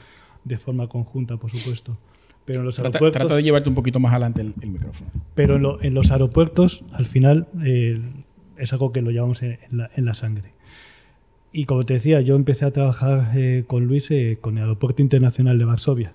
de 0.44 0.58
forma 0.60 0.88
conjunta, 0.88 1.38
por 1.38 1.50
supuesto. 1.50 1.98
Pero 2.46 2.60
en 2.60 2.66
los 2.66 2.76
trata, 2.76 2.90
aeropuertos, 2.90 3.20
trata 3.20 3.36
de 3.36 3.42
llevarte 3.42 3.70
un 3.70 3.76
poquito 3.76 4.00
más 4.00 4.12
adelante 4.12 4.42
el, 4.42 4.70
micrófono. 4.70 5.10
Pero 5.34 5.82
en, 5.82 5.94
los 5.96 6.12
aeropuertos, 6.12 6.84
al 6.92 7.08
final, 7.08 7.48
eh, 7.66 8.00
es 8.58 8.74
algo 8.74 8.92
que 8.92 9.02
lo 9.02 9.12
llevamos 9.12 9.42
en, 9.44 9.58
la, 9.72 10.14
sangre. 10.14 10.54
Y 11.52 11.66
como 11.66 11.84
te 11.84 11.94
decía, 11.94 12.22
yo 12.22 12.36
empecé 12.36 12.66
a 12.66 12.72
trabajar 12.72 13.32
eh, 13.36 13.64
con 13.68 13.86
Luis 13.86 14.12
eh, 14.12 14.38
con 14.42 14.58
el 14.58 14.64
Aeropuerto 14.64 15.02
Internacional 15.02 15.58
de 15.58 15.66
Varsovia, 15.66 16.14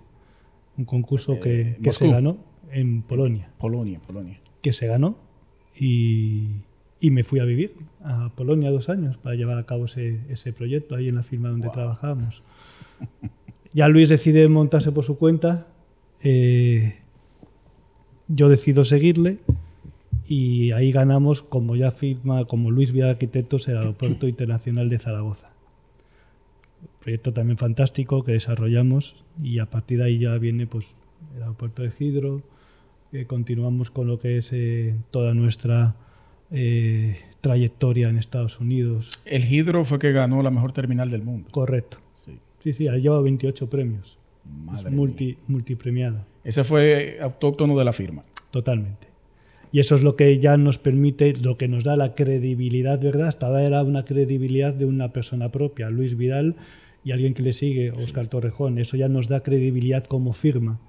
un 0.77 0.85
concurso 0.85 1.41
que, 1.41 1.77
se 1.91 2.09
ganó 2.09 2.39
en 2.71 3.03
Polonia. 3.03 3.51
Polonia, 3.59 4.01
Polonia. 4.07 4.41
Que 4.63 4.73
se 4.73 4.87
ganó 4.87 5.17
y, 5.79 6.49
me 7.01 7.25
fui 7.25 7.41
a 7.41 7.45
vivir 7.45 7.75
a 8.05 8.31
Polonia 8.35 8.71
dos 8.71 8.89
años 8.89 9.17
para 9.17 9.35
llevar 9.35 9.59
a 9.59 9.65
cabo 9.65 9.87
ese, 9.87 10.21
ese 10.29 10.53
proyecto 10.53 10.95
ahí 10.95 11.09
en 11.09 11.17
la 11.17 11.23
firma 11.23 11.49
donde 11.49 11.69
trabajábamos. 11.71 12.43
Ya 13.73 13.87
Luis 13.87 14.09
decide 14.09 14.49
montarse 14.49 14.91
por 14.91 15.05
su 15.05 15.17
cuenta 15.17 15.69
eh, 16.23 16.97
yo 18.29 18.49
decido 18.49 18.85
seguirle 18.85 19.39
y 20.31 20.71
ahí 20.71 20.93
ganamos, 20.93 21.43
como 21.43 21.75
ya 21.75 21.91
firma, 21.91 22.45
como 22.45 22.71
Luis 22.71 22.93
Vía 22.93 23.11
Arquitectos, 23.11 23.67
el 23.67 23.79
Aeropuerto 23.79 24.29
Internacional 24.29 24.89
de 24.89 25.01
Zaragoza. 25.01 25.51
Proyecto 27.01 27.33
también 27.33 27.59
fantástico 27.59 28.23
que 28.23 28.31
desarrollamos 28.31 29.25
y 29.43 29.59
a 29.59 29.67
partir 29.67 29.99
de 29.99 30.05
ahí 30.05 30.19
ya 30.21 30.39
viene 30.39 30.69
pues, 30.69 30.95
el 31.35 31.43
Aeropuerto 31.43 31.83
de 31.83 31.91
Hidro, 31.99 32.43
continuamos 33.27 33.91
con 33.91 34.07
lo 34.07 34.21
que 34.21 34.39
es 34.39 34.53
eh, 34.53 34.95
toda 35.11 35.35
nuestra 35.35 35.97
eh, 36.53 37.19
trayectoria 37.41 38.09
en 38.09 38.17
Estados 38.17 38.61
Unidos. 38.61 39.21
El 39.25 39.53
Hidro 39.53 39.85
fue 39.85 39.99
que 39.99 40.13
ganó 40.13 40.45
la 40.45 40.53
mejor 40.53 40.71
terminal 40.71 41.11
del 41.11 41.25
mundo. 41.25 41.49
Correcto. 41.51 41.99
Sí, 42.25 42.39
sí, 42.61 42.73
sí, 42.73 42.87
ha 42.87 42.97
llevado 42.97 43.25
28 43.25 43.69
premios 43.69 44.17
es 44.75 44.91
multi, 44.93 45.37
multipremiada. 45.49 46.25
Ese 46.45 46.65
fue 46.65 47.19
autóctono 47.21 47.77
de 47.77 47.85
la 47.85 47.93
firma. 47.93 48.25
Totalmente. 48.51 49.10
Y 49.73 49.79
eso 49.79 49.95
es 49.95 50.03
lo 50.03 50.17
que 50.17 50.39
ya 50.39 50.57
nos 50.57 50.79
permite, 50.79 51.35
lo 51.35 51.57
que 51.57 51.69
nos 51.69 51.85
da 51.85 51.97
la 51.97 52.15
credibilidad, 52.15 53.01
¿verdad? 53.01 53.29
Hasta 53.29 53.47
ahora 53.47 53.63
era 53.63 53.83
una 53.83 54.05
credibilidad 54.05 54.75
de 54.75 54.85
una 54.85 55.13
persona 55.13 55.51
propia, 55.51 55.91
Luis 55.91 56.17
Vidal 56.17 56.57
y 57.05 57.13
alguien 57.13 57.35
que 57.35 57.43
le 57.43 57.53
sigue, 57.53 57.93
Oscar 57.93 58.27
Torrejón. 58.27 58.79
Eso 58.79 58.97
ya 58.97 59.09
nos 59.09 59.29
da 59.29 59.43
credibilidad 59.43 60.05
como 60.05 60.33
firma. 60.33 60.81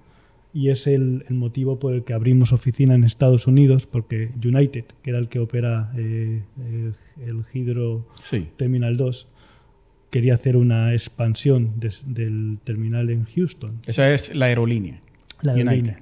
Y 0.54 0.70
es 0.70 0.88
el, 0.88 1.24
motivo 1.30 1.80
por 1.80 1.94
el 1.94 2.04
que 2.04 2.14
abrimos 2.14 2.52
oficina 2.52 2.96
en 2.96 3.04
Estados 3.04 3.48
Unidos, 3.48 3.88
porque 3.88 4.32
United, 4.44 4.86
que 5.02 5.12
era 5.12 5.20
el 5.20 5.30
que 5.30 5.40
opera 5.40 5.94
eh, 5.96 6.42
el, 6.58 6.94
el 7.26 7.44
Hydro 7.54 8.06
Terminal 8.58 8.98
2, 8.98 9.28
quería 10.12 10.36
hacer 10.36 10.58
una 10.58 10.94
expansión 10.94 11.80
del 11.80 12.60
terminal 12.64 13.10
en 13.10 13.26
Houston. 13.26 13.80
Esa 13.88 14.14
es 14.14 14.36
la 14.36 14.48
aerolínea. 14.48 15.02
La 15.42 15.54
aerolínea. 15.54 16.02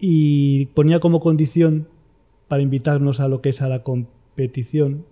Y 0.00 0.66
ponía 0.66 0.98
como 0.98 1.20
condición 1.20 1.86
para 2.48 2.62
invitarnos 2.62 3.20
a 3.20 3.28
lo 3.28 3.42
que 3.42 3.50
es 3.50 3.62
a 3.62 3.68
la 3.68 3.82
competición 3.82 5.04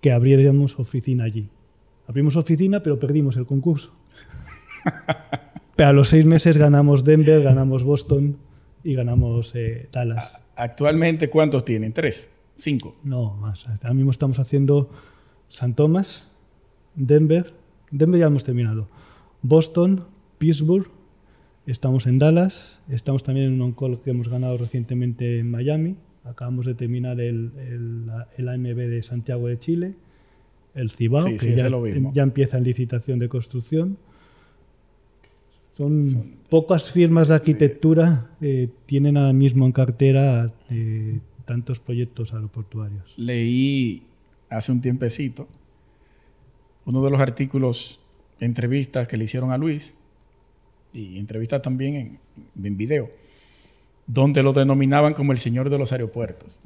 que 0.00 0.10
abriéramos 0.10 0.78
oficina 0.78 1.24
allí. 1.24 1.48
Abrimos 2.08 2.36
oficina, 2.36 2.82
pero 2.82 2.98
perdimos 2.98 3.36
el 3.36 3.46
concurso. 3.46 3.92
pero 5.76 5.90
a 5.90 5.92
los 5.92 6.08
seis 6.08 6.24
meses 6.24 6.56
ganamos 6.56 7.04
Denver, 7.04 7.42
ganamos 7.42 7.84
Boston 7.84 8.38
y 8.82 8.94
ganamos 8.94 9.54
eh, 9.54 9.88
Dallas. 9.92 10.38
¿Actualmente 10.56 11.28
cuántos 11.28 11.64
tienen? 11.64 11.92
¿Tres? 11.92 12.30
¿Cinco? 12.54 12.96
No, 13.04 13.34
más. 13.34 13.68
Ahora 13.68 13.92
mismo 13.92 14.10
estamos 14.10 14.38
haciendo 14.38 14.90
San 15.48 15.74
Tomás, 15.74 16.28
Denver, 16.94 17.52
Denver 17.90 18.20
ya 18.20 18.26
hemos 18.26 18.44
terminado, 18.44 18.88
Boston, 19.42 20.04
Pittsburgh, 20.38 20.88
estamos 21.66 22.06
en 22.06 22.18
Dallas, 22.18 22.80
estamos 22.88 23.22
también 23.22 23.52
en 23.52 23.62
un 23.62 23.72
call 23.72 24.00
que 24.00 24.10
hemos 24.10 24.28
ganado 24.28 24.56
recientemente 24.56 25.38
en 25.38 25.50
Miami, 25.50 25.96
acabamos 26.24 26.66
de 26.66 26.74
terminar 26.74 27.20
el, 27.20 27.50
el, 28.36 28.48
AMB 28.48 28.76
de 28.76 29.02
Santiago 29.02 29.48
de 29.48 29.58
Chile, 29.58 29.94
el 30.74 30.90
Cibao, 30.90 31.24
que 31.24 32.02
ya, 32.12 32.22
empieza 32.22 32.58
en 32.58 32.64
licitación 32.64 33.18
de 33.18 33.28
construcción. 33.28 33.96
Son, 35.76 36.36
pocas 36.48 36.90
firmas 36.90 37.28
de 37.28 37.34
arquitectura 37.34 38.30
eh, 38.40 38.68
tienen 38.86 39.18
ahora 39.18 39.34
mismo 39.34 39.66
en 39.66 39.72
cartera 39.72 40.46
eh, 40.70 41.18
tantos 41.44 41.80
proyectos 41.80 42.32
aeroportuarios. 42.32 43.12
Leí 43.18 44.02
hace 44.48 44.72
un 44.72 44.80
tiempecito 44.80 45.46
uno 46.86 47.02
de 47.02 47.10
los 47.10 47.20
artículos, 47.20 48.00
entrevistas 48.40 49.08
que 49.08 49.16
le 49.16 49.24
hicieron 49.24 49.50
a 49.50 49.58
Luis, 49.58 49.98
y 50.92 51.18
entrevistas 51.18 51.62
también 51.62 52.18
en, 52.54 52.76
video, 52.76 53.10
donde 54.06 54.42
lo 54.42 54.52
denominaban 54.52 55.14
como 55.14 55.32
el 55.32 55.38
señor 55.38 55.70
de 55.70 55.78
los 55.78 55.92
aeropuertos. 55.92 56.60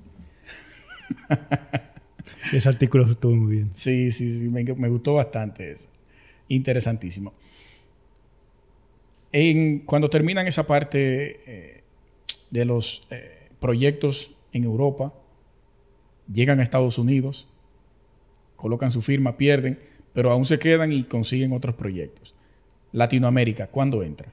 Ese 2.53 2.69
artículo 2.69 3.11
estuvo 3.11 3.35
muy 3.35 3.57
bien. 3.57 3.71
Sí, 3.73 4.11
sí, 4.12 4.33
sí, 4.39 4.49
me, 4.49 4.89
gustó 4.89 5.15
bastante 5.15 5.73
eso. 5.73 5.89
Interesantísimo. 6.49 7.33
En, 9.33 9.81
cuando 9.81 10.11
terminan 10.11 10.47
esa 10.47 10.67
parte 10.67 11.41
eh, 11.47 11.83
de 12.50 12.65
los 12.65 13.07
eh, 13.11 13.49
proyectos 13.61 14.33
en 14.53 14.65
Europa, 14.65 15.15
llegan 16.33 16.61
a 16.61 16.62
Estados 16.62 16.99
Unidos, 16.99 17.49
colocan 18.57 18.91
su 18.91 19.03
firma, 19.03 19.37
pierden 19.37 19.79
pero 20.12 20.31
aún 20.31 20.45
se 20.45 20.59
quedan 20.59 20.93
y 20.93 21.05
consiguen 21.05 21.53
otros 21.53 21.75
proyectos. 21.75 22.35
Latinoamérica, 22.93 23.69
¿cuándo 23.69 24.03
entra? 24.03 24.33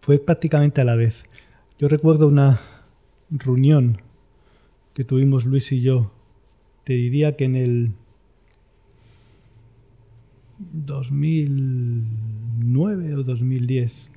Fue 0.00 0.18
prácticamente 0.18 0.80
a 0.80 0.84
la 0.84 0.94
vez. 0.94 1.24
Yo 1.78 1.88
recuerdo 1.88 2.28
una 2.28 2.60
reunión 3.30 4.00
que 4.94 5.04
tuvimos 5.04 5.44
Luis 5.44 5.70
y 5.72 5.80
yo. 5.80 6.12
Te 6.84 6.94
diría 6.94 7.36
que 7.36 7.44
en 7.44 7.56
el 7.56 7.92
2009 10.58 13.14
o 13.14 13.22
2010, 13.22 14.10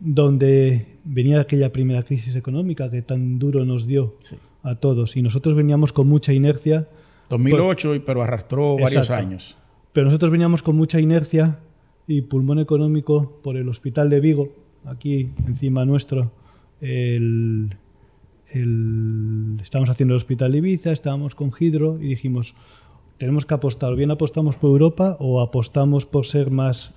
donde 0.00 0.86
venía 1.04 1.40
aquella 1.40 1.72
primera 1.72 2.02
crisis 2.02 2.34
económica 2.36 2.90
que 2.90 3.02
tan 3.02 3.38
duro 3.38 3.64
nos 3.64 3.86
dio 3.86 4.16
a 4.62 4.74
todos 4.76 5.16
y 5.16 5.22
nosotros 5.22 5.54
veníamos 5.54 5.92
con 5.92 6.08
mucha 6.08 6.32
inercia 6.32 6.88
2008, 7.28 8.02
pero 8.06 8.22
arrastró 8.22 8.78
varios 8.78 9.10
años. 9.10 9.58
Pero 9.92 10.06
nosotros 10.06 10.30
veníamos 10.30 10.62
con 10.62 10.76
mucha 10.76 11.00
inercia 11.00 11.58
y 12.06 12.22
pulmón 12.22 12.58
económico 12.58 13.40
por 13.42 13.56
el 13.56 13.68
Hospital 13.68 14.10
de 14.10 14.20
Vigo, 14.20 14.52
aquí 14.84 15.30
encima 15.46 15.84
nuestro. 15.84 16.32
El, 16.80 17.76
estábamos 19.62 19.88
haciendo 19.90 20.14
el 20.14 20.16
Hospital 20.16 20.52
de 20.52 20.58
Ibiza, 20.58 20.92
estábamos 20.92 21.34
con 21.34 21.52
Hidro 21.58 21.98
y 22.00 22.08
dijimos, 22.08 22.54
tenemos 23.18 23.46
que 23.46 23.54
apostar, 23.54 23.94
bien 23.94 24.10
apostamos 24.10 24.56
por 24.56 24.70
Europa 24.70 25.16
o 25.20 25.40
apostamos 25.40 26.06
por 26.06 26.26
ser 26.26 26.50
más 26.50 26.92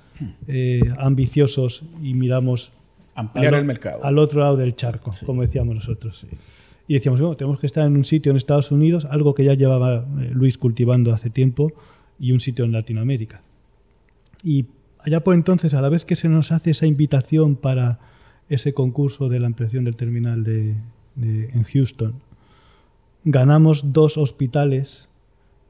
eh, 0.48 0.82
ambiciosos 0.98 1.84
y 2.02 2.14
miramos 2.14 2.72
ampliar 3.14 3.54
al, 3.54 3.62
el 3.62 3.66
mercado 3.66 4.04
al 4.04 4.18
otro 4.18 4.42
lado 4.42 4.58
del 4.58 4.76
charco, 4.76 5.12
como 5.26 5.44
decíamos 5.44 5.76
nosotros. 5.76 6.20
Sí. 6.20 6.28
Y 6.88 6.94
decíamos, 6.94 7.20
bueno, 7.20 7.36
tenemos 7.36 7.60
que 7.60 7.66
estar 7.66 7.86
en 7.86 7.96
un 7.96 8.06
sitio 8.06 8.32
en 8.32 8.38
Estados 8.38 8.72
Unidos, 8.72 9.06
algo 9.06 9.34
que 9.34 9.44
ya 9.44 9.54
llevaba 9.54 10.06
eh, 10.20 10.32
Luis 10.34 10.58
cultivando 10.58 11.14
hace 11.14 11.30
tiempo, 11.30 11.74
y 12.20 12.32
un 12.32 12.40
sitio 12.40 12.66
en 12.66 12.72
Latinoamérica. 12.72 13.42
Y 14.44 14.66
allá 15.06 15.24
por 15.24 15.36
entonces, 15.36 15.74
a 15.74 15.82
la 15.82 15.90
vez 15.90 16.04
que 16.04 16.16
se 16.16 16.30
nos 16.30 16.52
hace 16.52 16.72
esa 16.72 16.88
invitación 16.88 17.56
para 17.56 18.00
ese 18.50 18.74
concurso 18.74 19.30
de 19.30 19.40
la 19.40 19.48
ampliación 19.48 19.84
del 19.84 19.96
terminal 19.96 20.44
de, 20.44 20.76
en 21.16 21.64
Houston, 21.64 22.16
ganamos 23.24 23.94
dos 23.94 24.18
hospitales 24.18 25.08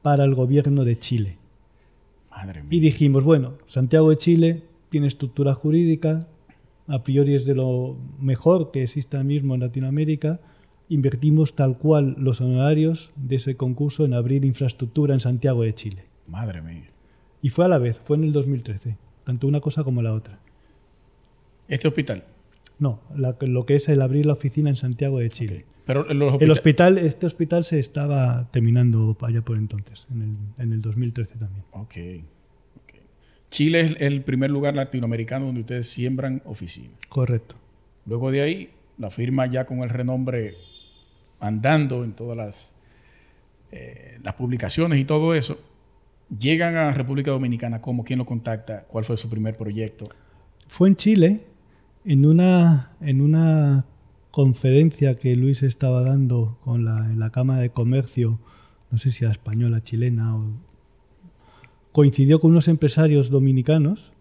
para 0.02 0.24
el 0.24 0.34
gobierno 0.34 0.84
de 0.84 0.98
Chile. 0.98 1.38
Madre 2.30 2.62
mía. 2.62 2.78
Y 2.78 2.80
dijimos, 2.80 3.24
bueno, 3.24 3.54
Santiago 3.66 4.10
de 4.10 4.16
Chile 4.16 4.62
tiene 4.88 5.06
estructura 5.06 5.54
jurídica, 5.54 6.26
a 6.86 7.02
priori 7.02 7.34
es 7.34 7.44
de 7.44 7.54
lo 7.54 7.96
mejor 8.20 8.70
que 8.70 8.84
existe 8.84 9.16
ahora 9.16 9.28
mismo 9.28 9.54
en 9.54 9.60
Latinoamérica, 9.60 10.40
invertimos 10.88 11.54
tal 11.56 11.78
cual 11.78 12.14
los 12.18 12.40
honorarios 12.40 13.12
de 13.16 13.36
ese 13.36 13.56
concurso 13.56 14.04
en 14.04 14.14
abrir 14.14 14.44
infraestructura 14.44 15.12
en 15.12 15.20
Santiago 15.20 15.62
de 15.62 15.74
Chile. 15.74 16.04
Madre 16.26 16.62
mía. 16.62 16.90
Y 17.42 17.50
fue 17.50 17.64
a 17.64 17.68
la 17.68 17.78
vez, 17.78 18.00
fue 18.04 18.16
en 18.16 18.24
el 18.24 18.32
2013, 18.32 18.96
tanto 19.26 19.48
una 19.48 19.60
cosa 19.60 19.82
como 19.82 20.02
la 20.02 20.14
otra. 20.14 20.38
¿Este 21.66 21.88
hospital? 21.88 22.22
No, 22.78 23.00
lo 23.16 23.66
que 23.66 23.74
es 23.74 23.88
el 23.88 24.00
abrir 24.00 24.24
la 24.24 24.34
oficina 24.34 24.70
en 24.70 24.76
Santiago 24.76 25.18
de 25.18 25.28
Chile. 25.30 25.64
Pero 25.84 26.08
el 26.08 26.50
hospital, 26.50 26.98
este 26.98 27.26
hospital 27.26 27.64
se 27.64 27.80
estaba 27.80 28.48
terminando 28.52 29.16
allá 29.20 29.42
por 29.42 29.56
entonces, 29.56 30.06
en 30.12 30.22
el, 30.22 30.64
en 30.64 30.72
el 30.72 30.80
2013 30.80 31.38
también. 31.38 31.64
Ok. 31.72 31.94
Chile 33.50 33.80
es 33.80 33.96
el 33.98 34.22
primer 34.22 34.50
lugar 34.50 34.74
latinoamericano 34.74 35.46
donde 35.46 35.62
ustedes 35.62 35.88
siembran 35.88 36.42
oficinas. 36.44 36.92
Correcto. 37.08 37.56
Luego 38.04 38.30
de 38.30 38.42
ahí, 38.42 38.70
la 38.98 39.10
firma 39.10 39.46
ya 39.46 39.66
con 39.66 39.78
el 39.78 39.90
renombre 39.90 40.54
andando 41.40 42.04
en 42.04 42.12
todas 42.12 42.36
las, 42.36 42.76
eh, 43.72 44.18
las 44.22 44.34
publicaciones 44.34 45.00
y 45.00 45.04
todo 45.04 45.34
eso, 45.34 45.58
llegan 46.38 46.76
a 46.76 46.92
República 46.92 47.30
Dominicana, 47.30 47.80
¿cómo? 47.80 48.04
¿Quién 48.04 48.18
lo 48.18 48.26
contacta? 48.26 48.84
¿Cuál 48.84 49.04
fue 49.04 49.16
su 49.16 49.28
primer 49.28 49.56
proyecto? 49.56 50.06
Fue 50.68 50.88
en 50.88 50.96
Chile, 50.96 51.40
en 52.04 52.26
una, 52.26 52.92
en 53.00 53.20
una 53.20 53.86
conferencia 54.30 55.16
que 55.16 55.36
Luis 55.36 55.62
estaba 55.62 56.02
dando 56.02 56.58
con 56.64 56.84
la, 56.84 56.98
en 57.06 57.18
la 57.18 57.30
Cámara 57.30 57.60
de 57.60 57.70
Comercio, 57.70 58.38
no 58.90 58.98
sé 58.98 59.10
si 59.10 59.24
la 59.24 59.30
española, 59.30 59.82
chilena, 59.82 60.36
o, 60.36 60.44
coincidió 61.92 62.40
con 62.40 62.50
unos 62.50 62.68
empresarios 62.68 63.30
dominicanos, 63.30 64.12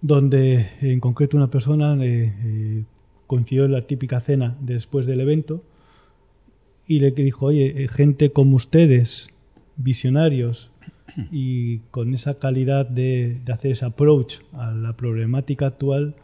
donde 0.00 0.70
en 0.80 1.00
concreto 1.00 1.36
una 1.36 1.50
persona 1.50 1.94
eh, 2.02 2.32
eh, 2.42 2.84
coincidió 3.26 3.66
en 3.66 3.72
la 3.72 3.86
típica 3.86 4.20
cena 4.20 4.56
después 4.60 5.06
del 5.06 5.20
evento 5.20 5.62
y 6.86 7.00
le 7.00 7.10
dijo, 7.10 7.46
oye, 7.46 7.84
eh, 7.84 7.88
gente 7.88 8.32
como 8.32 8.56
ustedes, 8.56 9.28
visionarios 9.78 10.70
y 11.32 11.78
con 11.90 12.12
esa 12.12 12.34
calidad 12.34 12.86
de, 12.86 13.40
hacer 13.50 13.72
ese 13.72 13.86
approach 13.86 14.40
a 14.52 14.72
la 14.72 14.94
problemática 14.96 15.66
actual, 15.66 16.16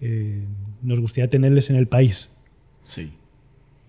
eh, 0.00 0.44
nos 0.82 1.00
gustaría 1.00 1.28
tenerles 1.28 1.70
en 1.70 1.76
el 1.76 1.88
país. 1.88 2.30
Sí. 2.82 3.10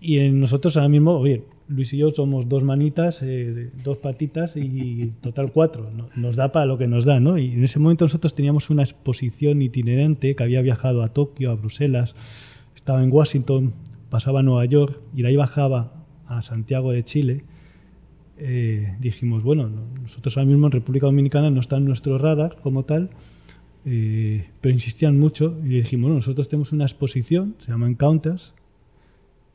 Y 0.00 0.18
en 0.18 0.40
nosotros 0.40 0.76
ahora 0.76 0.88
mismo, 0.88 1.12
oye, 1.12 1.44
Luis 1.68 1.92
y 1.92 1.98
yo 1.98 2.10
somos 2.10 2.48
dos 2.48 2.64
manitas, 2.64 3.22
eh, 3.22 3.70
dos 3.84 3.98
patitas 3.98 4.56
y 4.56 5.12
total 5.20 5.52
cuatro. 5.52 5.88
Nos 6.16 6.34
da 6.34 6.50
para 6.50 6.66
lo 6.66 6.78
que 6.78 6.88
nos 6.88 7.04
da, 7.04 7.20
¿no? 7.20 7.38
Y 7.38 7.52
en 7.52 7.62
ese 7.62 7.78
momento 7.78 8.06
nosotros 8.06 8.34
teníamos 8.34 8.70
una 8.70 8.82
exposición 8.82 9.62
itinerante 9.62 10.34
que 10.34 10.42
había 10.42 10.62
viajado 10.62 11.02
a 11.02 11.08
Tokio, 11.08 11.50
a 11.50 11.54
Bruselas, 11.54 12.16
estaba 12.74 13.04
en 13.04 13.12
Washington, 13.12 13.74
pasaba 14.08 14.40
a 14.40 14.42
Nueva 14.42 14.64
York 14.64 14.98
y 15.14 15.22
de 15.22 15.28
ahí 15.28 15.36
bajaba 15.36 16.04
a 16.26 16.42
Santiago 16.42 16.92
de 16.92 17.04
Chile 17.04 17.44
eh, 18.42 18.94
dijimos, 18.98 19.42
bueno, 19.42 19.70
nosotros 20.00 20.36
ahora 20.36 20.48
mismo 20.48 20.66
en 20.66 20.72
República 20.72 21.04
Dominicana 21.04 21.50
no 21.50 21.60
está 21.60 21.76
en 21.76 21.84
nuestro 21.84 22.16
radar 22.16 22.56
como 22.62 22.84
tal, 22.84 23.10
eh, 23.84 24.48
pero 24.62 24.72
insistían 24.72 25.18
mucho 25.18 25.58
y 25.62 25.68
dijimos, 25.68 26.04
bueno, 26.04 26.16
nosotros 26.16 26.48
tenemos 26.48 26.72
una 26.72 26.84
exposición, 26.84 27.54
se 27.58 27.70
llama 27.70 27.86
Encounters, 27.86 28.54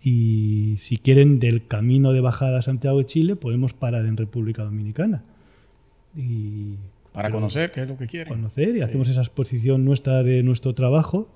y 0.03 0.75
si 0.77 0.97
quieren 0.97 1.39
del 1.39 1.65
camino 1.65 2.13
de 2.13 2.21
bajada 2.21 2.59
a 2.59 2.61
Santiago 2.61 2.99
de 2.99 3.05
Chile, 3.05 3.35
podemos 3.35 3.73
parar 3.73 4.05
en 4.05 4.17
República 4.17 4.63
Dominicana. 4.63 5.23
Y, 6.15 6.75
Para 7.11 7.31
conocer 7.31 7.71
qué 7.71 7.81
es 7.81 7.87
lo 7.89 7.97
que 7.97 8.05
quieren. 8.05 8.31
Conocer 8.31 8.77
y 8.77 8.81
hacemos 8.81 9.09
esa 9.09 9.21
exposición 9.21 9.83
nuestra 9.83 10.21
de 10.21 10.43
nuestro 10.43 10.75
trabajo, 10.75 11.27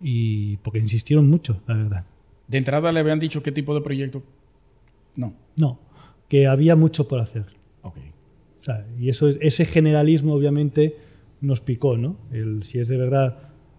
y 0.00 0.56
porque 0.56 0.80
insistieron 0.80 1.30
mucho, 1.30 1.62
la 1.68 1.74
verdad. 1.76 2.04
¿De 2.48 2.58
entrada 2.58 2.90
le 2.90 2.98
habían 2.98 3.20
dicho 3.20 3.44
qué 3.44 3.52
tipo 3.52 3.76
de 3.76 3.80
proyecto? 3.80 4.24
No. 5.14 5.34
No 5.56 5.78
que 6.34 6.48
había 6.48 6.74
mucho 6.74 7.06
por 7.06 7.20
hacer. 7.20 7.44
y 8.98 9.08
eso, 9.08 9.28
ese 9.28 9.64
generalismo 9.64 10.34
obviamente 10.34 10.96
nos 11.40 11.60
picó, 11.60 11.96
¿no? 11.96 12.16
El, 12.32 12.64
si 12.64 12.80
es 12.80 12.88
de 12.88 12.96
verdad... 12.96 13.38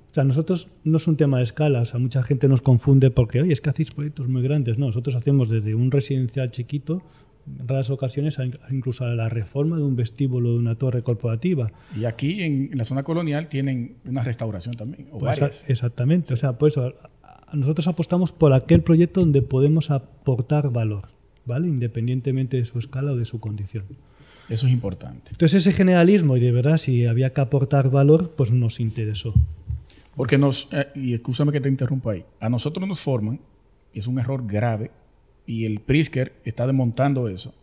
O 0.09 0.13
sea, 0.13 0.23
nosotros 0.23 0.69
no 0.85 0.95
es 0.95 1.05
un 1.05 1.17
tema 1.17 1.39
de 1.39 1.43
escala, 1.43 1.81
o 1.81 1.85
sea, 1.85 1.99
mucha 1.99 2.23
gente 2.23 2.47
nos 2.47 2.61
confunde 2.61 3.11
porque, 3.11 3.41
oye, 3.41 3.51
es 3.51 3.59
que 3.59 3.71
hacéis 3.71 3.91
proyectos 3.91 4.29
muy 4.29 4.41
grandes. 4.41 4.77
No, 4.77 4.85
nosotros 4.85 5.17
hacemos 5.17 5.49
desde 5.49 5.75
un 5.75 5.91
residencial 5.91 6.49
chiquito, 6.49 7.01
en 7.59 7.67
raras 7.67 7.89
ocasiones, 7.89 8.37
incluso 8.71 9.03
a 9.03 9.09
la 9.09 9.27
reforma 9.27 9.75
de 9.75 9.83
un 9.83 9.97
vestíbulo 9.97 10.53
de 10.53 10.59
una 10.59 10.75
torre 10.75 11.03
corporativa. 11.03 11.73
Y 11.99 12.05
aquí 12.05 12.41
en, 12.41 12.69
la 12.73 12.85
zona 12.85 13.03
colonial 13.03 13.49
tienen 13.49 13.97
una 14.05 14.23
restauración 14.23 14.75
también, 14.75 15.09
o 15.11 15.19
pues 15.19 15.41
varias. 15.41 15.69
Exactamente, 15.69 16.33
o 16.33 16.37
sea, 16.37 16.57
por 16.57 16.69
eso 16.69 16.93
nosotros 17.51 17.85
apostamos 17.89 18.31
por 18.31 18.53
aquel 18.53 18.81
proyecto 18.81 19.19
donde 19.19 19.41
podemos 19.41 19.91
aportar 19.91 20.69
valor. 20.69 21.14
¿Vale? 21.45 21.67
Independientemente 21.67 22.57
de 22.57 22.65
su 22.65 22.79
escala 22.79 23.11
o 23.11 23.15
de 23.15 23.25
su 23.25 23.39
condición. 23.39 23.85
Eso 24.49 24.67
es 24.67 24.73
importante. 24.73 25.31
Entonces 25.31 25.65
ese 25.65 25.75
generalismo 25.75 26.37
y 26.37 26.39
de 26.39 26.51
verdad 26.51 26.77
si 26.77 27.05
había 27.05 27.33
que 27.33 27.41
aportar 27.41 27.89
valor, 27.89 28.33
pues 28.35 28.51
nos 28.51 28.79
interesó. 28.79 29.33
Porque 30.15 30.37
nos, 30.37 30.67
eh, 30.71 30.87
y 30.95 31.13
escúchame 31.13 31.51
que 31.51 31.61
te 31.61 31.69
interrumpa 31.69 32.11
ahí, 32.11 32.25
a 32.39 32.49
nosotros 32.49 32.87
nos 32.87 33.01
forman, 33.01 33.39
es 33.93 34.07
un 34.07 34.19
error 34.19 34.45
grave, 34.45 34.91
y 35.45 35.65
el 35.65 35.79
Prisker 35.79 36.33
está 36.43 36.65
desmontando 36.65 37.27
eso, 37.27 37.53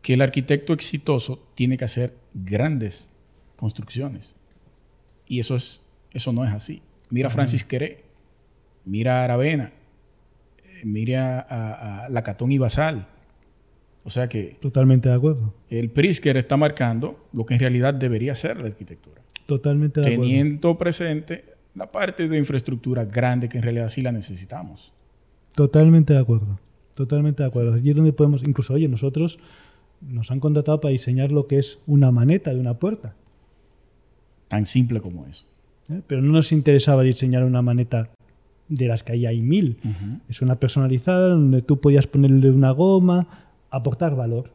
que 0.00 0.14
el 0.14 0.22
arquitecto 0.22 0.72
exitoso 0.72 1.42
tiene 1.54 1.76
que 1.76 1.84
hacer 1.84 2.14
grandes 2.34 3.10
construcciones. 3.56 4.34
Y 5.26 5.38
eso, 5.38 5.54
es, 5.54 5.80
eso 6.12 6.32
no 6.32 6.44
es 6.44 6.52
así. 6.52 6.82
Mira 7.08 7.28
a 7.28 7.30
Francis 7.30 7.64
Queré, 7.64 8.02
mira 8.84 9.20
a 9.20 9.24
Aravena, 9.24 9.72
mire 10.84 11.16
a, 11.16 12.06
Lacatón 12.10 12.52
y 12.52 12.58
Basal. 12.58 13.06
O 14.04 14.10
sea 14.10 14.28
que... 14.28 14.56
Totalmente 14.60 15.08
de 15.08 15.14
acuerdo. 15.14 15.54
El 15.70 15.90
Prisker 15.90 16.36
está 16.36 16.56
marcando 16.56 17.28
lo 17.32 17.46
que 17.46 17.54
en 17.54 17.60
realidad 17.60 17.94
debería 17.94 18.34
ser 18.34 18.58
la 18.58 18.66
arquitectura. 18.66 19.22
Totalmente 19.46 20.00
de 20.00 20.06
acuerdo. 20.06 20.22
Teniendo 20.22 20.78
presente 20.78 21.44
la 21.74 21.90
parte 21.90 22.28
de 22.28 22.38
infraestructura 22.38 23.04
grande 23.04 23.48
que 23.48 23.58
en 23.58 23.64
realidad 23.64 23.88
sí 23.88 24.02
la 24.02 24.12
necesitamos. 24.12 24.92
Totalmente 25.54 26.12
de 26.14 26.18
acuerdo. 26.18 26.58
Totalmente 26.94 27.42
de 27.42 27.48
acuerdo. 27.48 27.74
Allí 27.74 27.90
es 27.90 27.96
donde 27.96 28.12
podemos, 28.12 28.42
incluso, 28.42 28.74
oye, 28.74 28.88
nosotros 28.88 29.38
nos 30.00 30.30
han 30.30 30.40
contratado 30.40 30.80
para 30.80 30.92
diseñar 30.92 31.30
lo 31.30 31.46
que 31.46 31.58
es 31.58 31.78
una 31.86 32.10
maneta 32.10 32.52
de 32.52 32.60
una 32.60 32.74
puerta. 32.74 33.14
Tan 34.48 34.66
simple 34.66 35.00
como 35.00 35.26
eso. 35.26 35.46
¿Eh? 35.88 36.00
Pero 36.06 36.22
no 36.22 36.32
nos 36.32 36.52
interesaba 36.52 37.02
diseñar 37.02 37.44
una 37.44 37.62
maneta 37.62 38.10
de 38.68 38.86
las 38.86 39.02
que 39.02 39.12
ahí 39.12 39.26
hay 39.26 39.42
mil. 39.42 39.78
Es 40.28 40.42
una 40.42 40.56
personalizada 40.56 41.28
donde 41.28 41.62
tú 41.62 41.80
podías 41.80 42.06
ponerle 42.06 42.50
una 42.50 42.70
goma, 42.70 43.28
aportar 43.70 44.16
valor. 44.16 44.50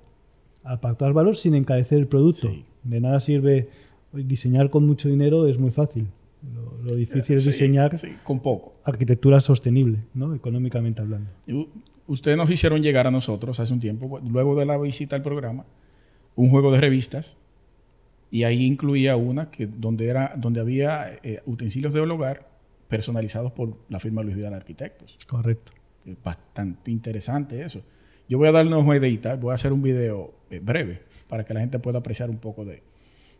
Aportar 0.63 1.13
valor 1.13 1.35
sin 1.35 1.55
encarecer 1.55 1.99
el 1.99 2.07
producto. 2.07 2.49
De 2.83 2.99
nada 2.99 3.19
sirve 3.19 3.69
diseñar 4.13 4.69
con 4.69 4.85
mucho 4.85 5.09
dinero, 5.09 5.47
es 5.47 5.57
muy 5.57 5.71
fácil. 5.71 6.07
Lo, 6.83 6.95
difícil 6.95 7.35
es 7.37 7.45
diseñar 7.45 7.93
con 8.23 8.39
poco. 8.39 8.75
arquitectura 8.85 9.41
sostenible, 9.41 9.99
¿no? 10.13 10.33
económicamente 10.33 11.01
hablando. 11.01 11.29
Ustedes 12.05 12.37
nos 12.37 12.49
hicieron 12.49 12.81
llegar 12.81 13.07
a 13.07 13.11
nosotros 13.11 13.59
hace 13.59 13.73
un 13.73 13.79
tiempo, 13.79 14.21
luego 14.23 14.55
de 14.55 14.65
la 14.65 14.77
visita 14.77 15.15
al 15.15 15.23
programa, 15.23 15.65
un 16.35 16.49
juego 16.49 16.71
de 16.71 16.79
revistas 16.79 17.37
y 18.31 18.43
ahí 18.43 18.65
incluía 18.65 19.15
una 19.17 19.49
que 19.49 19.67
donde 19.67 20.07
era 20.07 20.33
donde 20.37 20.59
había 20.59 21.19
eh, 21.23 21.41
utensilios 21.45 21.93
de 21.93 22.01
hogar 22.01 22.47
personalizados 22.87 23.51
por 23.51 23.77
la 23.89 23.99
firma 23.99 24.23
Luis 24.23 24.35
Vidal 24.35 24.53
Arquitectos. 24.53 25.17
Correcto. 25.27 25.71
Es 26.05 26.15
bastante 26.23 26.91
interesante 26.91 27.61
eso. 27.63 27.81
Yo 28.29 28.37
voy 28.37 28.47
a 28.47 28.51
darle 28.51 28.75
una 28.75 28.97
ideita, 28.97 29.35
voy 29.35 29.51
a 29.51 29.55
hacer 29.55 29.71
un 29.71 29.81
video 29.81 30.33
eh, 30.49 30.59
breve 30.59 31.01
para 31.29 31.45
que 31.45 31.53
la 31.53 31.61
gente 31.61 31.79
pueda 31.79 31.99
apreciar 31.99 32.29
un 32.29 32.37
poco 32.37 32.65
de, 32.65 32.81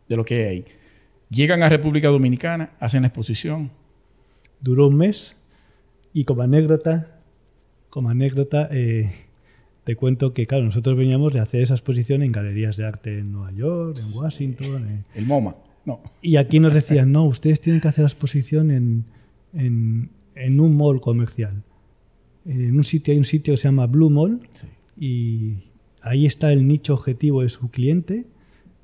lo 0.07 0.23
que 0.23 0.35
hay 0.35 0.43
ahí. 0.43 0.65
Llegan 1.29 1.61
a 1.63 1.69
República 1.69 2.07
Dominicana, 2.07 2.71
hacen 2.79 3.01
la 3.01 3.09
exposición. 3.09 3.71
Duró 4.61 4.87
un 4.87 4.95
mes 4.95 5.35
y 6.13 6.23
como 6.23 6.41
anécdota, 6.41 7.19
como 7.89 8.09
anécdota, 8.09 8.69
eh, 8.71 9.11
te 9.83 9.95
cuento 9.95 10.33
que, 10.33 10.47
claro, 10.47 10.63
nosotros 10.63 10.97
veníamos 10.97 11.33
de 11.33 11.41
hacer 11.41 11.61
esa 11.61 11.73
exposición 11.73 12.23
en 12.23 12.31
galerías 12.31 12.77
de 12.77 12.85
arte 12.85 13.19
en 13.19 13.31
Nueva 13.31 13.51
York, 13.51 13.97
en 13.97 14.17
Washington. 14.17 14.87
Eh. 14.89 15.03
El 15.15 15.25
MoMA, 15.25 15.55
no. 15.85 16.01
Y 16.21 16.37
aquí 16.37 16.59
nos 16.59 16.73
decían, 16.73 17.11
no, 17.11 17.25
ustedes 17.25 17.61
tienen 17.61 17.81
que 17.81 17.87
hacer 17.89 18.03
la 18.03 18.09
exposición 18.09 18.71
en, 18.71 19.05
en, 19.57 20.59
un 20.59 20.77
mall 20.77 21.01
comercial. 21.01 21.63
En 22.45 22.75
un 22.75 22.83
sitio 22.83 23.11
hay 23.11 23.17
un 23.17 23.25
sitio 23.25 23.53
que 23.53 23.57
se 23.57 23.67
llama 23.67 23.87
Blue 23.87 24.09
Mall 24.09 24.41
y 24.95 25.55
ahí 26.01 26.25
está 26.25 26.53
el 26.53 26.67
nicho 26.67 26.93
objetivo 26.93 27.41
de 27.41 27.49
su 27.49 27.69
cliente 27.69 28.25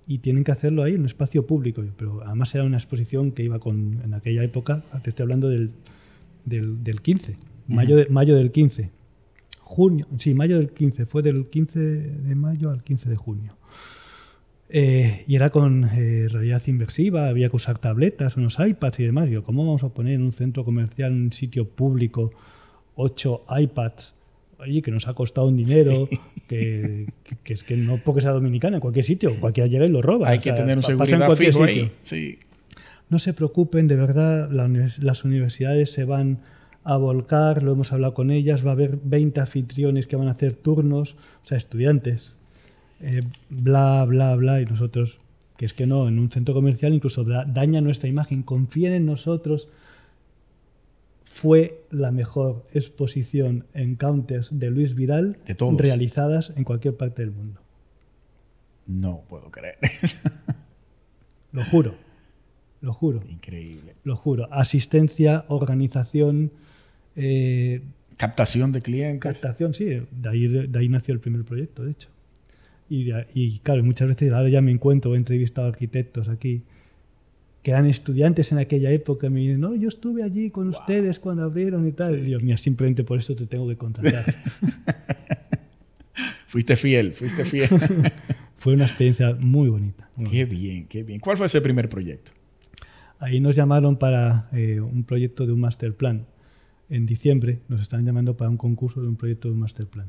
y 0.06 0.18
tienen 0.20 0.44
que 0.44 0.52
hacerlo 0.52 0.84
ahí 0.84 0.96
en 0.96 1.02
un 1.02 1.06
espacio 1.06 1.46
público. 1.46 1.84
Pero 1.98 2.22
además 2.26 2.54
era 2.56 2.66
una 2.66 2.78
exposición 2.78 3.32
que 3.32 3.44
iba 3.44 3.60
con, 3.60 4.02
en 4.04 4.14
aquella 4.14 4.44
época, 4.44 4.84
te 5.04 5.12
estoy 5.12 5.24
hablando 5.24 5.50
del, 5.50 5.72
del, 6.46 7.02
15, 7.02 7.38
mayo, 7.68 7.96
de, 7.96 8.08
mayo 8.08 8.36
del 8.36 8.52
15. 8.52 8.90
Junio, 9.62 10.06
sí, 10.18 10.34
mayo 10.34 10.58
del 10.58 10.72
15, 10.72 11.06
fue 11.06 11.22
del 11.24 11.48
15 11.48 11.80
de 11.80 12.36
mayo 12.36 12.70
al 12.70 12.84
15 12.84 13.10
de 13.10 13.16
junio. 13.16 13.56
Eh, 14.76 15.24
y 15.28 15.36
era 15.36 15.52
con 15.52 15.84
eh, 15.94 16.28
realidad 16.28 16.64
inversiva, 16.66 17.28
había 17.28 17.48
que 17.48 17.56
usar 17.56 17.78
tabletas, 17.78 18.38
unos 18.38 18.58
iPads 18.58 19.02
y 19.02 19.04
demás. 19.04 19.30
Yo, 19.30 19.44
¿cómo 19.44 19.64
vamos 19.64 19.84
a 19.84 19.90
poner 19.90 20.16
en 20.16 20.24
un 20.24 20.32
centro 20.32 20.66
comercial, 20.66 21.12
en 21.12 21.26
un 21.26 21.32
sitio 21.32 21.70
público, 21.70 22.32
ocho 22.96 23.46
iPads? 23.56 24.16
Oye, 24.58 24.82
que 24.82 24.90
nos 24.90 25.08
ha 25.08 25.14
costado 25.14 25.46
un 25.46 25.58
dinero, 25.58 26.10
que, 26.48 27.06
es 27.46 27.64
que 27.64 27.78
no 27.78 28.00
porque 28.04 28.22
sea 28.22 28.32
dominicana, 28.32 28.78
en 28.78 28.82
cualquier 28.82 29.06
sitio, 29.06 29.40
cualquiera 29.40 29.68
llega 29.68 29.86
y 29.86 29.90
lo 29.90 30.02
roba. 30.02 30.30
Hay 30.30 30.40
que 30.40 30.52
tener 30.54 30.76
un 30.78 30.84
seguridad 30.84 31.30
fijo 31.36 31.64
ahí. 31.64 31.92
Sí. 32.02 32.40
No 33.10 33.20
se 33.20 33.34
preocupen, 33.34 33.88
de 33.88 33.96
verdad, 33.96 34.50
las 34.50 35.24
universidades 35.24 35.92
se 35.92 36.04
van 36.04 36.40
a 36.84 36.98
volcar, 36.98 37.62
lo 37.62 37.74
hemos 37.74 37.94
hablado 37.94 38.16
con 38.16 38.32
ellas, 38.32 38.66
va 38.66 38.72
a 38.72 38.74
haber 38.74 38.98
20 39.04 39.40
anfitriones 39.40 40.08
que 40.08 40.16
van 40.16 40.30
a 40.30 40.32
hacer 40.32 40.54
turnos, 40.54 41.16
o 41.44 41.48
sea, 41.48 41.60
estudiantes, 41.60 42.40
eh, 43.04 43.20
bla, 43.50 44.06
bla, 44.06 44.34
bla, 44.36 44.62
y 44.62 44.66
nosotros, 44.66 45.20
que 45.58 45.66
es 45.66 45.74
que 45.74 45.86
no, 45.86 46.08
en 46.08 46.20
un 46.20 46.32
centro 46.32 46.54
comercial 46.54 46.94
incluso 46.94 47.26
daña 47.26 47.82
nuestra 47.82 48.08
imagen, 48.08 48.44
confíen 48.44 48.94
en 48.94 49.06
nosotros. 49.06 49.68
Fue 51.26 51.84
la 51.92 52.12
mejor 52.12 52.66
exposición 52.74 53.66
en 53.74 53.96
counters 53.96 54.58
de 54.58 54.70
Luis 54.70 54.96
Vidal 54.96 55.38
realizadas 55.78 56.54
en 56.56 56.63
cualquier 56.63 56.96
parte 56.96 57.24
del 57.24 57.32
mundo. 57.32 57.60
No 58.86 59.22
puedo 59.28 59.52
creer. 59.52 59.78
Lo 61.52 61.66
juro. 61.66 61.96
Lo 62.82 62.94
juro. 62.94 63.22
Increíble. 63.28 63.96
Lo 64.04 64.16
juro. 64.16 64.48
Asistencia, 64.52 65.46
organización. 65.48 66.52
Eh, 67.16 67.82
captación 68.18 68.72
de 68.72 68.82
clientes. 68.82 69.22
Captación, 69.22 69.74
sí. 69.74 69.86
De 69.86 70.30
ahí, 70.30 70.48
de 70.48 70.80
ahí 70.80 70.88
nació 70.88 71.13
el 71.13 71.20
primer 71.20 71.44
proyecto, 71.44 71.84
de 71.84 71.92
hecho. 71.92 72.10
Y, 72.89 73.12
y, 73.34 73.60
claro, 73.60 73.84
muchas 73.84 74.08
veces 74.08 74.32
ahora 74.32 74.50
ya 74.50 74.62
me 74.62 74.72
encuentro, 74.72 75.15
he 75.15 75.17
entrevistado 75.17 75.67
a 75.67 75.72
arquitectos 75.72 76.30
aquí 76.30 76.63
que 77.63 77.72
eran 77.72 77.86
estudiantes 77.86 78.52
en 78.52 78.58
aquella 78.58 78.91
época, 78.91 79.30
me 79.30 79.39
dicen, 79.39 79.62
no, 79.62 79.74
yo 79.74 79.88
estuve 79.88 80.22
allí 80.22 80.50
con 80.50 80.67
ustedes 80.67 81.17
cuando 81.17 81.43
abrieron 81.43 81.88
y 81.88 81.93
tal. 81.93 82.24
Dios 82.24 82.43
mío, 82.43 82.58
simplemente 82.58 83.06
por 83.06 83.17
eso 83.17 83.36
te 83.36 83.46
tengo 83.46 83.67
que 83.69 83.78
contratar. 83.78 84.26
fuiste 86.48 86.76
fiel, 86.76 87.13
fuiste 87.13 87.46
fiel. 87.46 87.69
Fue 88.58 88.74
una 88.74 88.86
experiencia 88.86 89.36
muy 89.39 89.69
bonita. 89.69 90.10
qué 90.30 90.46
bien, 90.46 90.88
qué 90.88 91.04
bien. 91.04 91.19
¿Cuál 91.19 91.36
fue 91.36 91.48
ese 91.48 91.60
primer 91.60 91.89
proyecto? 91.89 92.32
Ahí 93.19 93.41
nos 93.41 93.58
llamaron 93.58 93.98
para 93.98 94.48
eh, 94.54 94.80
un 94.80 95.04
proyecto 95.04 95.46
de 95.46 95.52
un 95.52 95.60
master 95.60 95.96
plan. 95.96 96.26
En 96.89 97.06
diciembre 97.06 97.60
nos 97.67 97.82
están 97.82 98.06
llamando 98.06 98.38
para 98.38 98.50
un 98.50 98.56
concurso 98.56 99.02
de 99.02 99.10
un 99.10 99.17
proyecto 99.17 99.50
de 99.50 99.56
un 99.56 99.60
master 99.60 99.88
plan. 99.88 100.08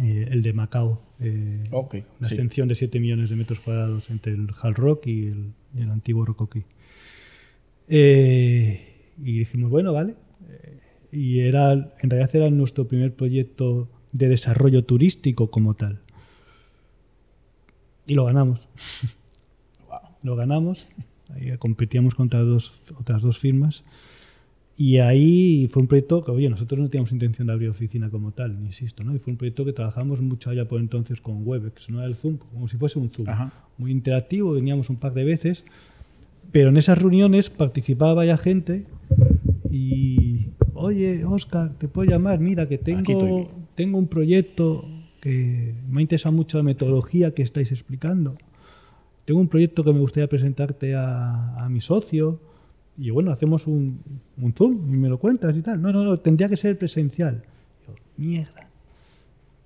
Eh, 0.00 0.28
el 0.30 0.42
de 0.42 0.52
Macao. 0.52 1.02
Eh, 1.20 1.68
una 1.70 2.28
extensión 2.28 2.68
de 2.68 2.74
7 2.74 3.00
millones 3.00 3.30
de 3.30 3.36
metros 3.36 3.60
cuadrados 3.60 4.10
entre 4.10 4.32
el 4.32 4.48
Hall 4.62 4.74
Rock 4.74 5.06
y 5.06 5.28
el, 5.28 5.90
antiguo 5.90 6.24
Rocoquí. 6.24 6.64
y 7.88 8.78
dijimos, 9.16 9.70
bueno, 9.70 9.92
vale. 9.92 10.14
y 11.10 11.40
era, 11.40 11.72
en 11.72 12.10
realidad 12.10 12.36
era 12.36 12.50
nuestro 12.50 12.86
primer 12.86 13.14
proyecto 13.14 13.88
de 14.12 14.28
desarrollo 14.28 14.84
turístico 14.84 15.50
como 15.50 15.74
tal. 15.74 16.00
Y 18.06 18.14
lo 18.14 18.24
ganamos. 18.24 18.68
Lo 20.22 20.34
ganamos. 20.34 20.86
Ahí 21.28 21.56
competíamos 21.58 22.14
contra 22.14 22.40
dos, 22.40 22.72
otras 22.98 23.22
dos 23.22 23.38
firmas. 23.38 23.84
Y 24.80 24.98
ahí 24.98 25.68
fue 25.72 25.82
un 25.82 25.88
proyecto 25.88 26.24
que, 26.24 26.30
oye, 26.30 26.48
nosotros 26.48 26.78
no 26.78 26.88
teníamos 26.88 27.10
intención 27.10 27.48
de 27.48 27.52
abrir 27.52 27.68
oficina 27.68 28.08
como 28.10 28.30
tal, 28.30 28.52
insisto, 28.64 29.02
¿no? 29.02 29.12
Y 29.12 29.18
fue 29.18 29.32
un 29.32 29.36
proyecto 29.36 29.64
que 29.64 29.72
trabajamos 29.72 30.20
mucho 30.20 30.50
allá 30.50 30.68
por 30.68 30.80
entonces 30.80 31.20
con 31.20 31.46
Webex, 31.46 31.90
¿no? 31.90 32.02
El 32.04 32.14
Zoom, 32.14 32.36
como 32.36 32.68
si 32.68 32.76
fuese 32.76 33.00
un 33.00 33.10
Zoom. 33.10 33.26
Muy 33.76 33.90
interactivo, 33.90 34.52
veníamos 34.52 34.88
un 34.88 34.96
par 34.96 35.14
de 35.14 35.24
veces, 35.24 35.64
pero 36.52 36.68
en 36.68 36.76
esas 36.76 36.96
reuniones 36.96 37.50
participaba 37.50 38.24
ya 38.24 38.38
gente 38.38 38.86
y, 39.68 40.46
oye, 40.74 41.24
Oscar, 41.24 41.74
te 41.76 41.88
puedo 41.88 42.08
llamar, 42.08 42.38
mira, 42.38 42.68
que 42.68 42.78
tengo, 42.78 43.50
tengo 43.74 43.98
un 43.98 44.06
proyecto 44.06 44.88
que 45.20 45.74
me 45.90 46.02
interesa 46.02 46.30
mucho 46.30 46.56
la 46.56 46.62
metodología 46.62 47.34
que 47.34 47.42
estáis 47.42 47.72
explicando 47.72 48.38
tengo 49.28 49.40
un 49.40 49.48
proyecto 49.48 49.84
que 49.84 49.92
me 49.92 50.00
gustaría 50.00 50.26
presentarte 50.26 50.94
a, 50.96 51.68
mi 51.68 51.82
socio. 51.82 52.40
Y 52.98 53.10
bueno, 53.10 53.30
hacemos 53.30 53.66
un, 53.68 54.00
Zoom 54.56 54.92
y 54.92 54.96
me 54.96 55.08
lo 55.08 55.18
cuentas 55.18 55.56
y 55.56 55.62
tal. 55.62 55.80
No, 55.80 55.92
no, 55.92 56.02
no, 56.02 56.18
tendría 56.18 56.48
que 56.48 56.56
ser 56.56 56.76
presencial. 56.76 57.44
Yo, 57.86 57.94
mierda. 58.16 58.68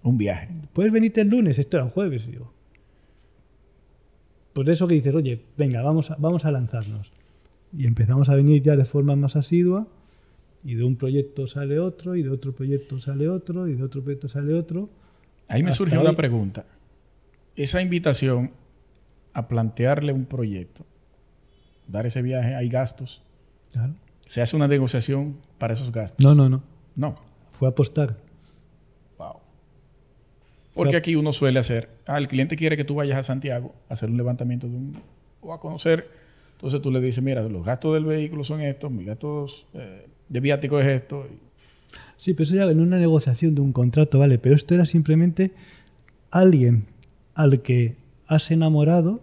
Un 0.03 0.18
viaje. 0.18 0.49
¿Puedes 0.73 0.92
venirte 0.92 1.23
el 1.23 1.29
lunes? 1.29 1.59
Esto 1.59 1.79
era 1.79 1.85
un 1.85 1.90
jueves. 1.90 2.27
Yo. 2.27 2.53
Pues 4.53 4.68
eso 4.68 4.87
que 4.87 4.95
dices, 4.95 5.14
oye, 5.14 5.40
venga, 5.57 5.81
vamos 5.83 6.11
a, 6.11 6.16
vamos 6.16 6.45
a 6.45 6.51
lanzarnos. 6.51 7.11
Y 7.77 7.87
empezamos 7.87 8.29
a 8.29 8.35
venir 8.35 8.62
ya 8.62 8.77
de 8.77 8.85
forma 8.85 9.16
más 9.16 9.35
asidua. 9.35 9.87
Y 10.62 10.75
de 10.75 10.85
un 10.85 10.97
proyecto 10.97 11.47
sale 11.47 11.81
otro, 11.81 12.14
y 12.14 12.23
de 12.23 12.29
otro 12.29 12.53
proyecto 12.53 12.99
sale 12.99 13.29
otro, 13.29 13.66
y 13.66 13.75
de 13.75 13.83
otro 13.83 14.03
proyecto 14.03 14.29
sale 14.29 14.55
otro. 14.55 14.90
Ahí 15.49 15.62
me 15.62 15.73
surgió 15.73 16.01
una 16.01 16.14
pregunta. 16.14 16.66
Esa 17.57 17.83
invitación 17.83 18.53
a 19.33 19.49
plantearle 19.49 20.12
un 20.12 20.27
proyecto, 20.27 20.85
dar 21.87 22.07
ese 22.07 22.23
viaje, 22.23 22.55
hay 22.55 22.68
gastos. 22.68 23.23
Se 24.27 24.40
hace 24.40 24.57
una 24.57 24.68
negociación 24.68 25.38
para 25.59 25.73
esos 25.73 25.90
gastos. 25.92 26.25
No, 26.25 26.35
no, 26.35 26.49
no. 26.49 26.62
No. 26.97 27.14
Fue 27.53 27.68
apostar. 27.68 28.16
Wow. 29.18 29.37
Porque 30.75 30.97
aquí 30.97 31.14
uno 31.14 31.33
suele 31.33 31.59
hacer, 31.59 31.90
ah, 32.07 32.18
el 32.18 32.29
cliente 32.29 32.57
quiere 32.57 32.77
que 32.77 32.85
tú 32.85 32.95
vayas 32.95 33.18
a 33.18 33.23
Santiago 33.23 33.75
a 33.88 33.95
hacer 33.95 34.11
un 34.11 34.16
levantamiento 34.16 34.68
de 34.68 34.77
un, 34.77 34.99
o 35.40 35.53
a 35.53 35.61
conocer. 35.61 36.09
Entonces 36.53 36.81
tú 36.81 36.90
le 36.90 37.01
dices, 37.01 37.23
mira, 37.23 37.42
los 37.42 37.64
gastos 37.64 37.95
del 37.95 38.05
vehículo 38.05 38.45
son 38.45 38.61
estos, 38.61 38.90
mis 38.90 39.07
gastos 39.07 39.66
eh, 39.75 40.07
de 40.29 40.40
viático 40.40 40.79
es 40.79 40.87
esto. 40.87 41.27
Sí, 42.16 42.35
pero 42.35 42.45
eso 42.45 42.55
ya 42.55 42.64
en 42.64 42.81
una 42.81 42.99
negociación 42.99 43.55
de 43.55 43.61
un 43.61 43.73
contrato, 43.73 44.18
vale. 44.18 44.38
Pero 44.38 44.55
esto 44.55 44.75
era 44.75 44.87
simplemente 44.87 45.51
alguien 46.31 46.87
al 47.35 47.62
que 47.62 47.97
has 48.27 48.51
enamorado 48.51 49.21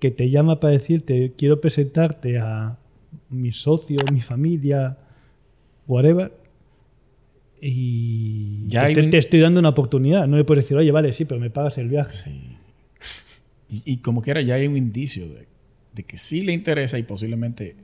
que 0.00 0.10
te 0.10 0.30
llama 0.30 0.58
para 0.58 0.72
decirte 0.72 1.34
quiero 1.36 1.60
presentarte 1.60 2.38
a 2.38 2.78
mi 3.28 3.52
socio, 3.52 3.98
mi 4.12 4.20
familia, 4.20 4.98
whatever, 5.86 6.32
y 7.60 8.66
ya 8.68 8.86
te, 8.86 9.18
estoy 9.18 9.40
dando 9.40 9.60
una 9.60 9.68
oportunidad. 9.70 10.26
No 10.26 10.36
le 10.36 10.44
puedes 10.44 10.64
decir, 10.64 10.76
oye, 10.76 10.90
vale, 10.90 11.12
sí, 11.12 11.24
pero 11.24 11.40
me 11.40 11.50
pagas 11.50 11.78
el 11.78 11.88
viaje. 11.88 12.10
Sí. 12.10 12.56
Y, 13.84 13.98
como 13.98 14.20
quiera, 14.22 14.40
ya 14.40 14.54
hay 14.54 14.66
un 14.66 14.76
indicio 14.76 15.28
de, 15.28 16.02
que 16.02 16.18
sí 16.18 16.42
le 16.42 16.52
interesa 16.52 16.98
y 16.98 17.04
posiblemente 17.04 17.76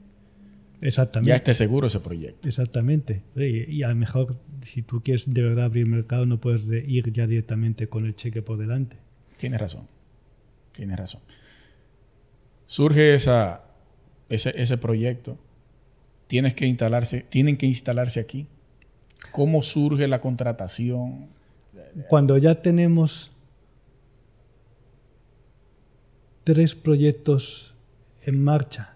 Exactamente. 0.80 1.28
ya 1.28 1.36
esté 1.36 1.54
seguro 1.54 1.86
ese 1.86 2.00
proyecto. 2.00 2.48
Exactamente. 2.48 3.22
Y, 3.36 3.82
a 3.82 3.88
lo 3.88 3.94
mejor, 3.94 4.36
si 4.64 4.82
tú 4.82 5.00
quieres 5.02 5.32
de 5.32 5.42
verdad 5.42 5.66
abrir 5.66 5.86
mercado, 5.86 6.26
no 6.26 6.40
puedes 6.40 6.64
ir 6.88 7.12
ya 7.12 7.26
directamente 7.26 7.88
con 7.88 8.06
el 8.06 8.16
cheque 8.16 8.42
por 8.42 8.58
delante. 8.58 8.96
Tienes 9.36 9.60
razón. 9.60 9.86
Tienes 10.72 10.98
razón. 10.98 11.20
Surge 12.66 13.14
esa, 13.14 13.62
ese, 14.28 14.76
proyecto. 14.76 15.38
Tienes 16.26 16.54
que 16.54 16.66
instalarse, 16.66 17.20
tienen 17.28 17.56
que 17.56 17.66
instalarse 17.66 18.20
aquí. 18.20 18.48
¿Cómo 19.30 19.62
surge 19.62 20.08
la 20.08 20.20
contratación? 20.20 21.28
Cuando 22.08 22.36
ya 22.36 22.62
tenemos 22.62 23.32
tres 26.44 26.74
proyectos 26.74 27.74
en 28.24 28.42
marcha 28.42 28.94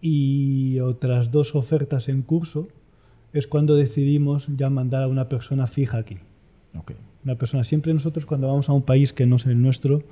y 0.00 0.80
otras 0.80 1.30
dos 1.30 1.54
ofertas 1.54 2.08
en 2.08 2.22
curso, 2.22 2.68
es 3.32 3.46
cuando 3.46 3.76
decidimos 3.76 4.48
ya 4.56 4.68
mandar 4.70 5.02
a 5.02 5.08
una 5.08 5.28
persona 5.28 5.66
fija 5.66 5.98
aquí. 5.98 6.18
Okay 6.76 6.96
una 7.24 7.36
persona. 7.36 7.64
Siempre 7.64 7.92
nosotros 7.94 8.26
cuando 8.26 8.48
vamos 8.48 8.68
a 8.68 8.72
un 8.72 8.82
país 8.82 9.12
que 9.12 9.26
no 9.26 9.36
es 9.36 9.46
el 9.46 9.60
nuestro, 9.60 10.02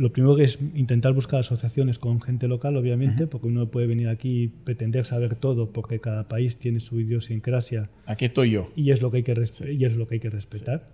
lo 0.00 0.10
primero 0.10 0.34
que 0.34 0.44
es 0.44 0.58
intentar 0.74 1.12
buscar 1.12 1.40
asociaciones 1.40 1.98
con 1.98 2.22
gente 2.22 2.48
local, 2.48 2.74
obviamente, 2.78 3.26
porque 3.26 3.48
uno 3.48 3.66
puede 3.70 3.86
venir 3.86 4.08
aquí 4.08 4.44
y 4.44 4.48
pretender 4.48 5.04
saber 5.04 5.34
todo, 5.34 5.72
porque 5.72 6.00
cada 6.00 6.26
país 6.26 6.56
tiene 6.56 6.80
su 6.80 6.98
idiosincrasia. 6.98 7.90
Aquí 8.06 8.24
estoy 8.24 8.52
yo. 8.52 8.70
Y 8.74 8.92
es 8.92 9.02
lo 9.02 9.10
que 9.10 9.18
hay 9.18 9.22
que, 9.24 9.34
y 9.70 9.84
es 9.84 9.94
lo 9.94 10.08
que, 10.08 10.14
hay 10.14 10.20
que 10.20 10.30
respetar. 10.30 10.88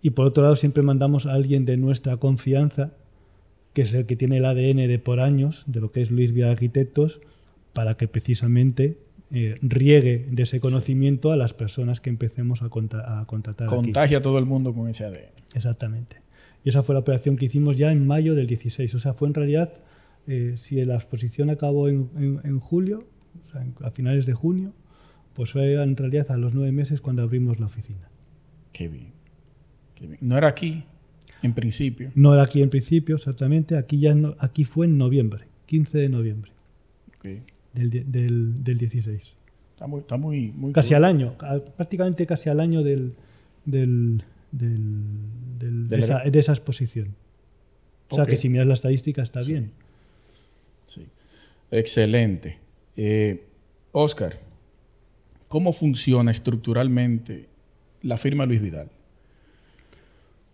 Y 0.00 0.10
por 0.10 0.24
otro 0.24 0.42
lado, 0.44 0.56
siempre 0.56 0.82
mandamos 0.82 1.26
a 1.26 1.34
alguien 1.34 1.66
de 1.66 1.76
nuestra 1.76 2.16
confianza, 2.16 2.92
que 3.74 3.82
es 3.82 3.92
el 3.92 4.06
que 4.06 4.16
tiene 4.16 4.38
el 4.38 4.46
ADN 4.46 4.88
de 4.88 4.98
por 4.98 5.20
años, 5.20 5.64
de 5.66 5.82
lo 5.82 5.92
que 5.92 6.00
es 6.00 6.10
Luis 6.10 6.32
Vía 6.32 6.50
Arquitectos, 6.50 7.20
para 7.74 7.98
que 7.98 8.08
precisamente 8.08 8.96
eh, 9.30 9.58
riegue 9.60 10.26
de 10.30 10.44
ese 10.44 10.58
conocimiento 10.58 11.32
a 11.32 11.36
las 11.36 11.52
personas 11.52 12.00
que 12.00 12.08
empecemos 12.08 12.62
a, 12.62 12.66
a 12.66 13.26
contratar. 13.26 13.66
Contagia 13.66 14.18
a 14.18 14.22
todo 14.22 14.38
el 14.38 14.46
mundo 14.46 14.72
con 14.72 14.88
ese 14.88 15.04
ADN. 15.04 15.32
Exactamente. 15.54 16.21
Y 16.64 16.68
esa 16.68 16.82
fue 16.82 16.94
la 16.94 17.00
operación 17.00 17.36
que 17.36 17.46
hicimos 17.46 17.76
ya 17.76 17.92
en 17.92 18.06
mayo 18.06 18.34
del 18.34 18.46
16. 18.46 18.94
O 18.94 18.98
sea, 18.98 19.14
fue 19.14 19.28
en 19.28 19.34
realidad, 19.34 19.72
eh, 20.26 20.54
si 20.56 20.82
la 20.84 20.94
exposición 20.94 21.50
acabó 21.50 21.88
en, 21.88 22.60
julio, 22.60 23.06
o 23.40 23.44
sea, 23.44 23.66
a 23.82 23.90
finales 23.90 24.26
de 24.26 24.34
junio, 24.34 24.72
pues 25.34 25.52
fue 25.52 25.82
en 25.82 25.96
realidad 25.96 26.30
a 26.30 26.36
los 26.36 26.54
nueve 26.54 26.72
meses 26.72 27.00
cuando 27.00 27.22
abrimos 27.22 27.58
la 27.58 27.66
oficina. 27.66 28.08
Qué 28.72 28.88
bien. 28.88 29.12
Qué 29.94 30.06
bien. 30.06 30.18
¿No 30.20 30.36
era 30.36 30.48
aquí 30.48 30.84
en 31.42 31.54
principio? 31.54 32.10
No 32.14 32.34
era 32.34 32.44
aquí 32.44 32.62
en 32.62 32.70
principio, 32.70 33.16
exactamente. 33.16 33.76
Aquí, 33.76 33.98
ya 33.98 34.14
aquí 34.38 34.64
fue 34.64 34.86
en 34.86 34.98
noviembre, 34.98 35.46
15 35.66 35.98
de 35.98 36.08
noviembre. 36.08 36.52
Okay 37.18 37.42
del, 37.72 38.62
del, 38.62 38.78
16. 38.78 39.36
Está 39.72 39.86
muy, 39.86 40.00
está 40.00 40.16
muy, 40.16 40.52
muy 40.52 40.72
Casi 40.72 40.94
al 40.94 41.04
año, 41.04 41.34
prácticamente 41.76 42.26
casi 42.26 42.50
al 42.50 42.60
año 42.60 42.82
del, 42.82 43.14
del, 43.64 44.22
de, 44.52 45.98
esa, 45.98 46.20
de, 46.20 46.38
esa, 46.38 46.52
exposición. 46.52 47.14
O 48.10 48.16
sea 48.16 48.26
que 48.26 48.36
si 48.36 48.48
miras 48.48 48.66
la 48.66 48.74
estadística 48.74 49.22
está 49.22 49.40
bien. 49.40 49.72
Sí. 50.86 51.06
Excelente. 51.70 52.58
Eh, 52.96 53.46
Oscar, 53.92 54.38
¿cómo 55.48 55.72
funciona 55.72 56.30
estructuralmente 56.30 57.48
la 58.02 58.18
firma 58.18 58.44
Luis 58.44 58.60
Vidal? 58.60 58.88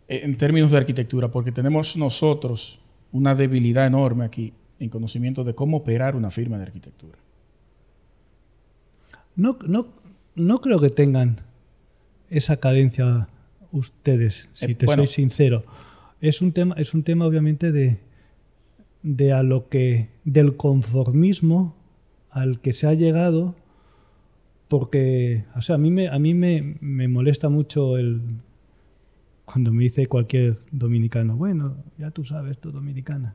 Eh, 0.07 0.21
en 0.23 0.37
términos 0.37 0.71
de 0.71 0.79
arquitectura, 0.79 1.29
porque 1.29 1.53
tenemos 1.53 1.97
nosotros 1.97 2.81
una 3.13 3.35
debilidad 3.35 3.87
enorme 3.87 4.25
aquí 4.25 4.53
en 4.79 4.89
conocimiento 4.89 5.43
de 5.43 5.55
cómo 5.55 5.79
operar 5.79 6.15
una 6.15 6.31
firma 6.31 6.57
de 6.57 6.63
arquitectura. 6.65 7.19
No, 9.35 9.59
no, 9.67 9.89
no 10.35 10.61
creo 10.61 10.81
que 10.81 10.91
tengan 10.91 11.41
esa 12.31 12.59
carencia 12.59 13.29
ustedes, 13.73 14.49
si 14.53 14.73
eh, 14.73 14.75
te 14.75 14.87
soy 14.87 15.07
sincero. 15.07 15.65
Es 16.21 16.43
un 16.43 16.53
tema, 16.53 16.75
es 16.79 16.95
un 16.95 17.03
tema 17.03 17.27
obviamente 17.27 17.73
de, 17.73 17.99
de 19.03 19.33
a 19.33 19.43
lo 19.43 19.69
que, 19.69 20.09
del 20.25 20.57
conformismo 20.57 21.77
al 22.31 22.61
que 22.61 22.73
se 22.73 22.87
ha 22.87 22.95
llegado, 22.95 23.55
porque, 24.69 25.45
o 25.57 25.61
sea, 25.61 25.77
a 25.77 25.79
mí 25.79 25.91
me, 25.91 26.09
a 26.09 26.19
mí 26.19 26.35
me, 26.35 26.77
me 26.81 27.09
molesta 27.09 27.49
mucho 27.49 27.97
el 27.97 28.21
cuando 29.53 29.73
me 29.73 29.85
dice 29.85 30.07
cualquier 30.07 30.59
dominicano, 30.71 31.35
bueno, 31.35 31.77
ya 31.97 32.11
tú 32.11 32.23
sabes, 32.23 32.59
tú 32.59 32.71
dominicana. 32.71 33.35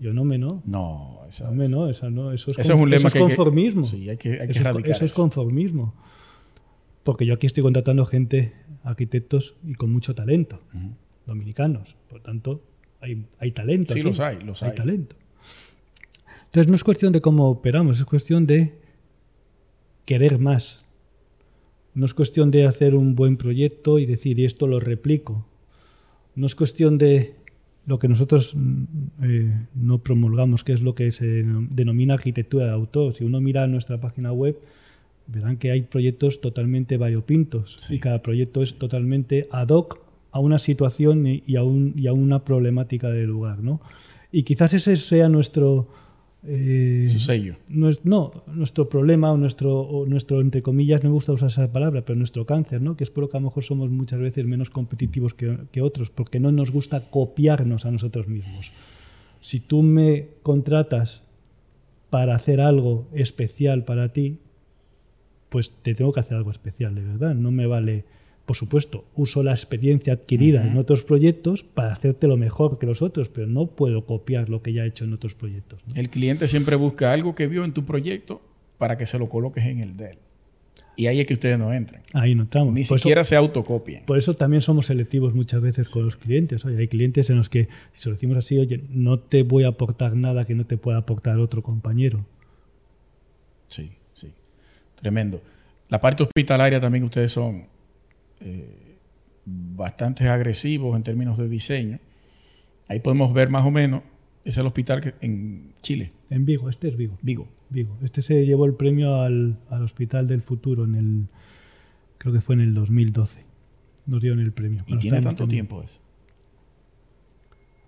Yo 0.00 0.12
no 0.12 0.24
me 0.24 0.36
no. 0.36 0.62
No, 0.66 1.20
esa 1.28 1.46
no, 1.46 1.54
me 1.54 1.68
no, 1.68 1.88
esa 1.88 2.10
no, 2.10 2.32
eso 2.32 2.50
es, 2.50 2.58
es 2.58 2.70
un 2.70 2.90
lema 2.90 3.08
eso 3.08 3.18
es 3.18 3.22
conformismo. 3.22 3.84
sí, 3.84 4.08
hay 4.10 4.16
que, 4.16 4.40
hay 4.40 4.48
que 4.48 4.58
eso, 4.58 4.80
eso 4.90 5.04
es 5.04 5.14
conformismo. 5.14 5.94
Porque 7.04 7.26
yo 7.26 7.34
aquí 7.34 7.46
estoy 7.46 7.62
contratando 7.62 8.06
gente, 8.06 8.52
arquitectos 8.82 9.54
y 9.64 9.74
con 9.74 9.92
mucho 9.92 10.14
talento, 10.14 10.60
dominicanos. 11.26 11.96
Por 12.08 12.20
tanto, 12.20 12.62
hay, 13.00 13.26
hay 13.38 13.52
talento. 13.52 13.92
Sí, 13.92 14.02
los 14.02 14.18
hay, 14.20 14.40
los 14.40 14.62
hay. 14.62 14.70
Hay 14.70 14.76
talento. 14.76 15.16
Entonces 16.46 16.68
no 16.68 16.74
es 16.74 16.84
cuestión 16.84 17.12
de 17.12 17.20
cómo 17.20 17.48
operamos, 17.50 17.98
es 17.98 18.04
cuestión 18.04 18.46
de 18.46 18.74
querer 20.04 20.38
más. 20.38 20.84
No 21.94 22.06
es 22.06 22.14
cuestión 22.14 22.50
de 22.50 22.66
hacer 22.66 22.94
un 22.94 23.14
buen 23.14 23.36
proyecto 23.36 23.98
y 23.98 24.06
decir, 24.06 24.38
y 24.38 24.44
esto 24.44 24.66
lo 24.66 24.80
replico. 24.80 25.46
No 26.34 26.46
es 26.46 26.54
cuestión 26.54 26.98
de 26.98 27.34
lo 27.86 27.98
que 27.98 28.08
nosotros 28.08 28.54
mm, 28.54 28.84
eh, 29.22 29.66
no 29.74 29.98
promulgamos, 29.98 30.64
que 30.64 30.72
es 30.72 30.80
lo 30.80 30.94
que 30.94 31.12
se 31.12 31.44
denomina 31.70 32.14
arquitectura 32.14 32.66
de 32.66 32.72
autor. 32.72 33.14
Si 33.14 33.24
uno 33.24 33.40
mira 33.40 33.66
nuestra 33.66 34.00
página 34.00 34.32
web, 34.32 34.58
verán 35.26 35.56
que 35.56 35.70
hay 35.70 35.82
proyectos 35.82 36.40
totalmente 36.40 36.96
variopintos 36.96 37.90
y 37.90 37.98
cada 37.98 38.22
proyecto 38.22 38.62
es 38.62 38.74
totalmente 38.74 39.48
ad 39.50 39.68
hoc 39.68 40.00
a 40.30 40.40
una 40.40 40.58
situación 40.58 41.26
y 41.26 41.56
a, 41.56 41.62
un, 41.62 41.94
y 41.96 42.08
a 42.08 42.12
una 42.12 42.44
problemática 42.44 43.08
del 43.08 43.26
lugar. 43.26 43.60
¿no? 43.60 43.80
Y 44.32 44.42
quizás 44.42 44.74
ese 44.74 44.96
sea 44.96 45.28
nuestro... 45.28 45.88
Eh, 46.46 47.06
Su 47.06 47.20
sello. 47.20 47.56
no, 47.68 48.42
nuestro 48.52 48.88
problema 48.88 49.32
o 49.32 49.38
nuestro, 49.38 50.04
nuestro, 50.06 50.42
entre 50.42 50.60
comillas, 50.60 51.02
no 51.02 51.08
me 51.08 51.14
gusta 51.14 51.32
usar 51.32 51.48
esa 51.48 51.72
palabra, 51.72 52.04
pero 52.04 52.18
nuestro 52.18 52.44
cáncer, 52.44 52.82
¿no? 52.82 52.96
que 52.96 53.04
es 53.04 53.10
por 53.10 53.22
lo 53.22 53.30
que 53.30 53.36
a 53.38 53.40
lo 53.40 53.46
mejor 53.46 53.64
somos 53.64 53.90
muchas 53.90 54.18
veces 54.18 54.44
menos 54.44 54.68
competitivos 54.68 55.32
que, 55.32 55.56
que 55.72 55.80
otros, 55.80 56.10
porque 56.10 56.40
no 56.40 56.52
nos 56.52 56.70
gusta 56.70 57.08
copiarnos 57.10 57.86
a 57.86 57.90
nosotros 57.90 58.28
mismos. 58.28 58.72
Si 59.40 59.60
tú 59.60 59.82
me 59.82 60.28
contratas 60.42 61.22
para 62.10 62.34
hacer 62.34 62.60
algo 62.60 63.06
especial 63.12 63.84
para 63.84 64.12
ti, 64.12 64.38
pues 65.54 65.70
te 65.70 65.94
tengo 65.94 66.12
que 66.12 66.18
hacer 66.18 66.36
algo 66.36 66.50
especial, 66.50 66.96
de 66.96 67.02
verdad. 67.02 67.32
No 67.32 67.52
me 67.52 67.66
vale, 67.66 68.02
por 68.44 68.56
supuesto, 68.56 69.04
uso 69.14 69.44
la 69.44 69.52
experiencia 69.52 70.14
adquirida 70.14 70.66
en 70.66 70.76
otros 70.76 71.04
proyectos 71.04 71.62
para 71.62 71.92
hacerte 71.92 72.26
lo 72.26 72.36
mejor 72.36 72.80
que 72.80 72.86
los 72.86 73.02
otros, 73.02 73.28
pero 73.28 73.46
no 73.46 73.68
puedo 73.68 74.04
copiar 74.04 74.48
lo 74.48 74.62
que 74.62 74.72
ya 74.72 74.82
he 74.82 74.88
hecho 74.88 75.04
en 75.04 75.12
otros 75.12 75.36
proyectos. 75.36 75.78
El 75.94 76.10
cliente 76.10 76.48
siempre 76.48 76.74
busca 76.74 77.12
algo 77.12 77.36
que 77.36 77.46
vio 77.46 77.64
en 77.64 77.72
tu 77.72 77.84
proyecto 77.84 78.42
para 78.78 78.98
que 78.98 79.06
se 79.06 79.16
lo 79.16 79.28
coloques 79.28 79.64
en 79.64 79.78
el 79.78 79.96
de 79.96 80.10
él. 80.10 80.18
Y 80.96 81.06
ahí 81.06 81.20
es 81.20 81.26
que 81.28 81.34
ustedes 81.34 81.56
no 81.56 81.72
entran. 81.72 82.02
Ahí 82.14 82.34
no 82.34 82.42
entramos. 82.42 82.74
Ni 82.74 82.82
siquiera 82.82 83.22
se 83.22 83.36
autocopien. 83.36 84.06
Por 84.06 84.18
eso 84.18 84.34
también 84.34 84.60
somos 84.60 84.86
selectivos 84.86 85.36
muchas 85.36 85.60
veces 85.60 85.88
con 85.88 86.04
los 86.04 86.16
clientes. 86.16 86.64
Oye, 86.64 86.78
hay 86.78 86.88
clientes 86.88 87.30
en 87.30 87.36
los 87.36 87.48
que, 87.48 87.68
si 87.92 88.08
lo 88.08 88.16
decimos 88.16 88.38
así, 88.38 88.58
oye, 88.58 88.82
no 88.90 89.20
te 89.20 89.44
voy 89.44 89.62
a 89.62 89.68
aportar 89.68 90.16
nada 90.16 90.46
que 90.46 90.56
no 90.56 90.66
te 90.66 90.78
pueda 90.78 90.98
aportar 90.98 91.38
otro 91.38 91.62
compañero. 91.62 92.26
Sí. 93.68 93.92
Tremendo. 94.96 95.42
La 95.88 96.00
parte 96.00 96.22
hospitalaria 96.22 96.80
también 96.80 97.04
ustedes 97.04 97.32
son 97.32 97.66
eh, 98.40 98.96
bastante 99.44 100.28
agresivos 100.28 100.96
en 100.96 101.02
términos 101.02 101.38
de 101.38 101.48
diseño. 101.48 101.98
Ahí 102.88 103.00
podemos 103.00 103.32
ver 103.32 103.48
más 103.48 103.64
o 103.64 103.70
menos, 103.70 104.02
es 104.44 104.58
el 104.58 104.66
hospital 104.66 105.00
que, 105.00 105.14
en 105.20 105.72
Chile. 105.82 106.12
En 106.30 106.44
Vigo, 106.44 106.68
este 106.68 106.88
es 106.88 106.96
Vigo. 106.96 107.18
Vigo. 107.22 107.48
Vigo. 107.70 107.96
Este 108.02 108.22
se 108.22 108.44
llevó 108.44 108.66
el 108.66 108.74
premio 108.74 109.22
al, 109.22 109.58
Hospital 109.70 110.28
del 110.28 110.42
Futuro 110.42 110.84
en 110.84 110.94
el, 110.94 111.26
creo 112.18 112.32
que 112.32 112.40
fue 112.40 112.54
en 112.54 112.60
el 112.60 112.74
2012. 112.74 113.42
Nos 114.06 114.20
dieron 114.20 114.40
el 114.40 114.52
premio. 114.52 114.84
¿Y 114.86 114.98
tiene 114.98 115.20
tanto 115.20 115.48
tiempo 115.48 115.82
eso? 115.82 115.98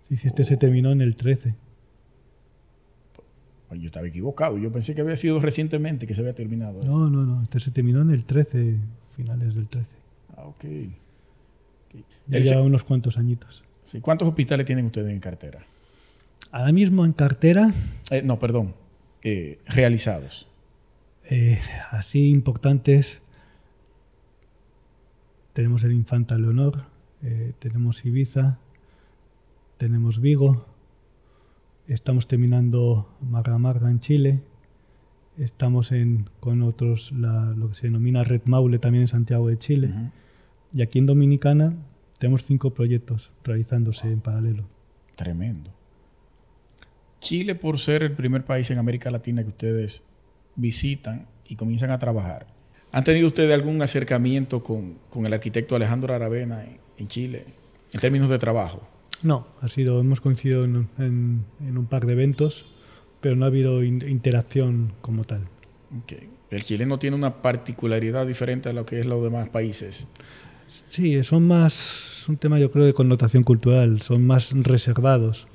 Sí, 0.09 0.17
sí, 0.17 0.29
este 0.29 0.45
se 0.45 0.57
terminó 0.57 0.93
en 0.93 1.03
el 1.03 1.17
13. 1.17 1.55
Yo 3.73 3.87
estaba 3.87 4.07
equivocado. 4.07 4.59
Yo 4.59 4.71
pensé 4.71 4.95
que 4.95 5.01
había 5.01 5.17
sido 5.17 5.41
recientemente 5.41 6.07
que 6.07 6.15
se 6.15 6.21
había 6.21 6.35
terminado. 6.35 6.81
Eso. 6.81 6.89
No, 6.89 7.11
no, 7.11 7.25
no. 7.25 7.43
Este 7.43 7.59
se 7.61 7.71
terminó 7.71 8.01
en 8.03 8.11
el 8.11 8.25
13, 8.25 8.77
finales 9.17 9.55
del 9.55 9.67
13. 9.67 9.87
Ah, 10.37 10.45
ok. 10.45 10.65
Ya 12.29 12.39
lleva 12.39 12.63
unos 12.63 12.85
cuantos 12.85 13.19
añitos. 13.19 13.65
Sí. 13.83 14.01
¿Cuántos 14.01 14.29
hospitales 14.29 14.67
tienen 14.67 14.87
ustedes 14.87 15.11
en 15.11 15.21
cartera? 15.21 15.61
Ahora 16.53 16.73
mismo 16.73 17.05
en 17.05 17.13
cartera. 17.13 17.73
Eh, 18.11 18.23
no, 18.23 18.39
perdón. 18.39 18.75
Eh, 19.23 19.59
realizados. 19.67 20.47
Eh, 21.29 21.61
así 21.91 22.31
importantes. 22.31 23.23
Tenemos 25.53 25.83
el 25.85 25.93
Infanta 25.93 26.37
Leonor, 26.37 26.85
tenemos 27.59 28.05
Ibiza, 28.05 28.59
tenemos 29.79 30.21
Vigo, 30.21 30.67
Estamos 31.89 32.27
terminando 32.27 33.09
Marga 33.21 33.59
Marga 33.59 33.89
en 33.89 34.01
Chile. 34.01 34.41
Estamos 35.39 35.93
en, 35.93 36.29
con 36.41 36.63
otros, 36.63 37.13
lo 37.13 37.69
que 37.69 37.75
se 37.75 37.87
denomina 37.87 38.25
Red 38.25 38.43
Maule 38.47 38.81
también 38.81 39.03
en 39.03 39.09
Santiago 39.09 39.47
de 39.49 39.59
Chile. 39.59 39.91
Y 40.73 40.83
aquí 40.83 40.99
en 40.99 41.07
Dominicana 41.07 41.77
tenemos 42.19 42.43
cinco 42.43 42.71
proyectos 42.75 43.31
realizándose 43.45 44.11
en 44.11 44.21
paralelo. 44.21 44.65
Tremendo. 45.15 45.71
Chile, 47.21 47.55
por 47.55 47.79
ser 47.79 48.03
el 48.03 48.13
primer 48.13 48.45
país 48.45 48.69
en 48.73 48.79
América 48.79 49.11
Latina 49.13 49.43
que 49.43 49.51
ustedes 49.51 50.03
visitan 50.57 51.27
y 51.47 51.55
comienzan 51.55 51.93
a 51.93 51.99
trabajar, 52.01 52.49
¿han 52.91 53.05
tenido 53.05 53.29
ustedes 53.29 53.55
algún 53.55 53.81
acercamiento 53.81 54.63
con, 54.63 54.99
el 55.25 55.33
arquitecto 55.33 55.77
Alejandro 55.77 56.15
Aravena 56.15 56.65
en 56.99 57.07
Chile 57.07 57.45
en 57.93 58.01
términos 58.01 58.29
de 58.29 58.39
trabajo? 58.39 58.96
No, 59.23 59.47
ha 59.61 59.69
sido, 59.69 60.01
hemos 60.01 60.21
coincidido 60.21 60.65
en, 60.65 60.89
un 60.99 61.87
par 61.89 62.07
de 62.07 62.13
eventos, 62.13 62.67
pero 63.21 63.37
no 63.37 63.45
ha 63.45 63.49
habido 63.49 63.83
interacción 63.83 64.93
como 65.01 65.25
tal. 65.25 65.43
El 66.51 66.65
chileno 66.65 66.99
tiene 66.99 67.17
una 67.17 67.43
particularidad 67.43 68.27
diferente 68.27 68.69
a 68.69 68.73
lo 68.73 68.87
que 68.87 69.01
es 69.01 69.07
los 69.07 69.23
demás 69.23 69.49
países. 69.49 70.07
Sí, 70.69 71.23
son 71.23 71.47
más, 71.47 72.21
es 72.23 72.29
un 72.29 72.37
tema 72.37 72.59
yo 72.59 72.71
creo 72.71 72.85
de 72.85 72.93
connotación 72.93 73.45
cultural, 73.45 74.03
son 74.03 74.27
más 74.27 74.53
reservados 74.53 75.47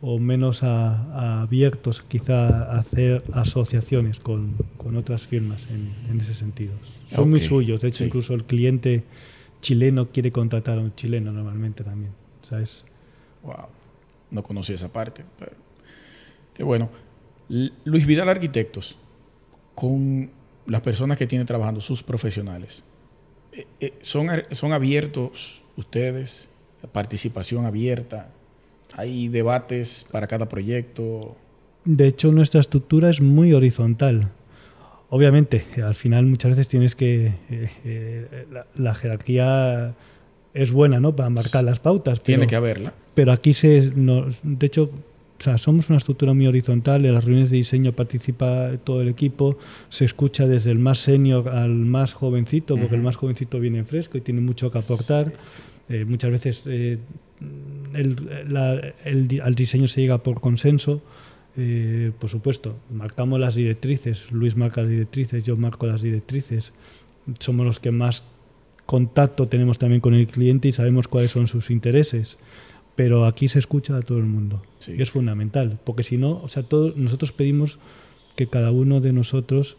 o 0.00 0.18
menos 0.18 0.62
abiertos 0.62 2.02
quizá 2.06 2.72
a 2.72 2.78
hacer 2.78 3.22
asociaciones 3.32 4.20
con, 4.20 4.54
otras 4.96 5.26
firmas 5.26 5.66
en, 5.70 6.20
ese 6.20 6.34
sentido. 6.34 6.72
Son 7.12 7.30
muy 7.30 7.40
suyos, 7.40 7.80
de 7.80 7.88
hecho 7.88 8.04
incluso 8.04 8.34
el 8.34 8.44
cliente 8.44 9.04
chileno 9.60 10.08
quiere 10.08 10.30
contratar 10.30 10.78
a 10.78 10.80
un 10.80 10.94
chileno 10.94 11.32
normalmente 11.32 11.82
también. 11.82 12.12
¿sabes? 12.48 12.84
No 14.30 14.42
conocí 14.42 14.74
esa 14.74 14.88
parte, 14.88 15.24
pero 15.38 15.52
qué 16.54 16.62
bueno. 16.62 16.90
Luis 17.84 18.06
Vidal 18.06 18.28
Arquitectos, 18.28 18.98
con 19.74 20.30
las 20.66 20.82
personas 20.82 21.16
que 21.16 21.26
tiene 21.26 21.44
trabajando, 21.44 21.80
sus 21.80 22.02
profesionales, 22.02 22.84
eh, 23.52 23.66
eh, 23.80 23.94
son, 24.02 24.28
son 24.52 24.72
abiertos 24.72 25.62
ustedes, 25.76 26.50
participación 26.92 27.64
abierta, 27.64 28.30
hay 28.94 29.28
debates 29.28 30.04
para 30.10 30.26
cada 30.26 30.48
proyecto. 30.48 31.36
De 31.84 32.08
hecho, 32.08 32.32
nuestra 32.32 32.60
estructura 32.60 33.10
es 33.10 33.20
muy 33.20 33.52
horizontal. 33.52 34.30
Obviamente, 35.10 35.64
al 35.82 35.94
final 35.94 36.26
muchas 36.26 36.50
veces 36.50 36.68
tienes 36.68 36.94
que... 36.94 37.32
Eh, 37.84 38.46
la, 38.74 38.94
jerarquía 38.94 39.94
es 40.62 40.72
buena, 40.72 41.00
¿no? 41.00 41.14
Para 41.14 41.30
marcar 41.30 41.64
las 41.64 41.78
pautas. 41.78 42.20
Tiene 42.22 42.46
que 42.46 42.56
haberla 42.56 42.92
pero 43.18 43.32
aquí 43.32 43.52
se, 43.52 43.90
de 43.90 44.66
hecho, 44.68 44.92
somos 45.56 45.88
una 45.88 45.98
estructura 45.98 46.34
muy 46.34 46.46
horizontal, 46.46 47.04
en 47.04 47.14
las 47.14 47.24
reuniones 47.24 47.50
de 47.50 47.56
diseño 47.56 47.90
participa 47.90 48.70
todo 48.84 49.02
el 49.02 49.08
equipo, 49.08 49.58
se 49.88 50.04
escucha 50.04 50.46
desde 50.46 50.70
el 50.70 50.78
más 50.78 51.00
senior 51.00 51.48
al 51.48 51.70
más 51.70 52.12
jovencito, 52.12 52.76
porque 52.76 52.94
el 52.94 53.02
más 53.02 53.16
jovencito 53.16 53.58
viene 53.58 53.82
fresco 53.82 54.18
y 54.18 54.20
tiene 54.20 54.40
mucho 54.40 54.70
que 54.70 54.78
aportar. 54.78 55.32
Eh, 55.88 56.04
muchas 56.04 56.30
veces 56.30 56.62
eh, 56.66 56.98
el, 57.92 58.56
al 59.42 59.54
diseño 59.56 59.88
se 59.88 60.00
llega 60.00 60.18
por 60.18 60.40
consenso, 60.40 61.02
Eh, 61.60 62.12
por 62.20 62.30
supuesto, 62.30 62.76
marcamos 62.88 63.40
las 63.40 63.56
directrices, 63.56 64.30
Luis 64.30 64.54
marca 64.54 64.82
las 64.82 64.90
directrices, 64.90 65.42
yo 65.42 65.56
marco 65.56 65.86
las 65.88 66.02
directrices, 66.02 66.72
somos 67.40 67.66
los 67.66 67.80
que 67.80 67.90
más 67.90 68.22
contacto 68.88 69.48
tenemos 69.48 69.78
también 69.78 70.00
con 70.00 70.14
el 70.14 70.26
cliente 70.26 70.66
y 70.66 70.72
sabemos 70.72 71.08
cuáles 71.08 71.30
son 71.30 71.46
sus 71.46 71.70
intereses. 71.70 72.38
Pero 72.96 73.26
aquí 73.26 73.46
se 73.46 73.58
escucha 73.58 73.94
a 73.94 74.00
todo 74.00 74.16
el 74.16 74.24
mundo. 74.24 74.62
Y 74.86 75.02
es 75.02 75.10
fundamental, 75.10 75.78
porque 75.84 76.02
si 76.02 76.16
no, 76.16 76.40
o 76.42 76.48
sea, 76.48 76.62
todos 76.62 76.96
nosotros 76.96 77.30
pedimos 77.32 77.78
que 78.34 78.46
cada 78.46 78.72
uno 78.72 79.00
de 79.00 79.12
nosotros 79.12 79.76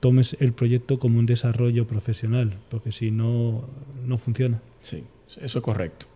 tomes 0.00 0.34
el 0.40 0.54
proyecto 0.54 0.98
como 0.98 1.18
un 1.18 1.26
desarrollo 1.26 1.86
profesional, 1.86 2.54
porque 2.70 2.90
si 2.90 3.10
no, 3.10 3.64
no 4.06 4.16
funciona. 4.16 4.62
Sí, 4.80 5.04
eso 5.42 5.58
es 5.58 5.62
correcto. 5.62 6.06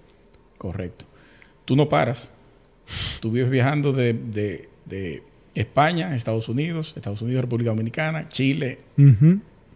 Correcto. 0.57 1.05
Tú 1.67 1.77
no 1.77 1.91
paras. 1.91 2.33
Tú 3.21 3.31
vives 3.31 3.51
viajando 3.51 3.93
de, 3.93 4.15
de, 4.15 4.71
de 4.87 5.23
España, 5.55 6.17
Estados 6.17 6.49
Unidos, 6.49 6.95
Estados 6.97 7.21
Unidos, 7.21 7.43
República 7.43 7.71
Dominicana, 7.71 8.31
Chile. 8.31 8.79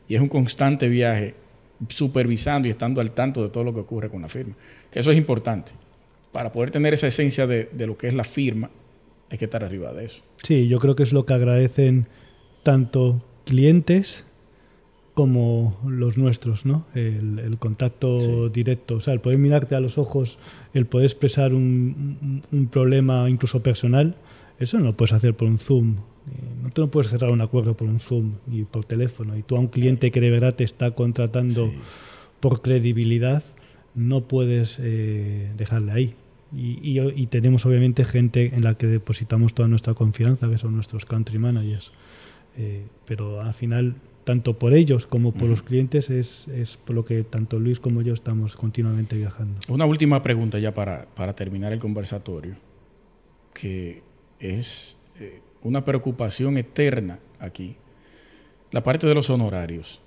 Y 0.08 0.14
es 0.14 0.20
un 0.22 0.28
constante 0.28 0.88
viaje 0.88 1.34
supervisando 1.88 2.68
y 2.68 2.70
estando 2.70 3.00
al 3.00 3.10
tanto 3.12 3.42
de 3.42 3.48
todo 3.48 3.64
lo 3.64 3.74
que 3.74 3.80
ocurre 3.80 4.08
con 4.08 4.22
la 4.22 4.28
firma. 4.28 4.54
Que 4.90 5.00
eso 5.00 5.10
es 5.10 5.18
importante. 5.18 5.72
Para 6.32 6.52
poder 6.52 6.70
tener 6.70 6.94
esa 6.94 7.06
esencia 7.06 7.46
de, 7.46 7.70
de 7.72 7.86
lo 7.86 7.96
que 7.96 8.08
es 8.08 8.14
la 8.14 8.24
firma, 8.24 8.70
hay 9.30 9.38
que 9.38 9.46
estar 9.46 9.64
arriba 9.64 9.92
de 9.92 10.04
eso. 10.04 10.22
Sí, 10.36 10.68
yo 10.68 10.78
creo 10.78 10.96
que 10.96 11.02
es 11.02 11.12
lo 11.12 11.26
que 11.26 11.34
agradecen 11.34 12.06
tanto 12.62 13.22
clientes 13.44 14.24
como 15.16 15.78
los 15.86 16.18
nuestros, 16.18 16.66
¿no? 16.66 16.84
El, 16.94 17.56
contacto 17.58 18.50
directo, 18.50 18.96
o 18.96 19.00
sea, 19.00 19.14
el 19.14 19.20
poder 19.20 19.38
mirarte 19.38 19.74
a 19.74 19.80
los 19.80 19.96
ojos, 19.96 20.38
el 20.74 20.84
poder 20.84 21.06
expresar 21.06 21.54
un, 21.54 22.42
problema 22.70 23.30
incluso 23.30 23.62
personal, 23.62 24.16
eso 24.58 24.78
no 24.78 24.84
lo 24.84 24.94
puedes 24.94 25.14
hacer 25.14 25.34
por 25.34 25.48
un 25.48 25.58
Zoom. 25.58 25.96
Eh, 26.26 26.62
no 26.62 26.70
te 26.70 26.80
lo 26.80 26.90
puedes 26.90 27.10
cerrar 27.10 27.30
un 27.30 27.40
acuerdo 27.40 27.76
por 27.76 27.88
un 27.88 28.00
Zoom 28.00 28.34
y 28.50 28.64
por 28.64 28.84
teléfono. 28.84 29.36
Y 29.36 29.42
tú 29.42 29.56
a 29.56 29.60
un 29.60 29.68
cliente 29.68 30.10
que 30.10 30.20
de 30.20 30.30
verdad 30.30 30.54
te 30.54 30.64
está 30.64 30.92
contratando 30.92 31.72
por 32.40 32.62
credibilidad, 32.62 33.42
no 33.94 34.22
puedes 34.22 34.78
eh, 34.80 35.50
dejarle 35.56 35.92
ahí. 35.92 36.14
Y, 36.54 37.00
y, 37.00 37.26
tenemos 37.26 37.66
obviamente 37.66 38.04
gente 38.04 38.54
en 38.54 38.62
la 38.62 38.74
que 38.74 38.86
depositamos 38.86 39.52
toda 39.52 39.68
nuestra 39.68 39.94
confianza, 39.94 40.48
que 40.48 40.58
son 40.58 40.74
nuestros 40.74 41.04
country 41.04 41.38
managers. 41.38 41.90
Eh, 42.56 42.84
pero 43.04 43.42
al 43.42 43.52
final 43.52 43.96
tanto 44.26 44.58
por 44.58 44.74
ellos 44.74 45.06
como 45.06 45.32
por 45.32 45.48
los 45.48 45.62
clientes, 45.62 46.10
es, 46.10 46.48
es, 46.48 46.76
por 46.78 46.96
lo 46.96 47.04
que 47.04 47.22
tanto 47.22 47.60
Luis 47.60 47.78
como 47.78 48.02
yo 48.02 48.12
estamos 48.12 48.56
continuamente 48.56 49.16
viajando. 49.16 49.60
Una 49.68 49.86
última 49.86 50.20
pregunta 50.20 50.58
ya 50.58 50.74
para, 50.74 51.06
para 51.14 51.36
terminar 51.36 51.72
el 51.72 51.78
conversatorio, 51.78 52.56
que 53.54 54.02
es 54.40 54.98
eh, 55.20 55.40
una 55.66 55.84
preocupación 55.84 56.56
eterna 56.56 57.18
aquí. 57.40 57.74
La 58.70 58.84
parte 58.84 59.06
de 59.08 59.14
los 59.14 59.28
honorarios. 59.30 60.00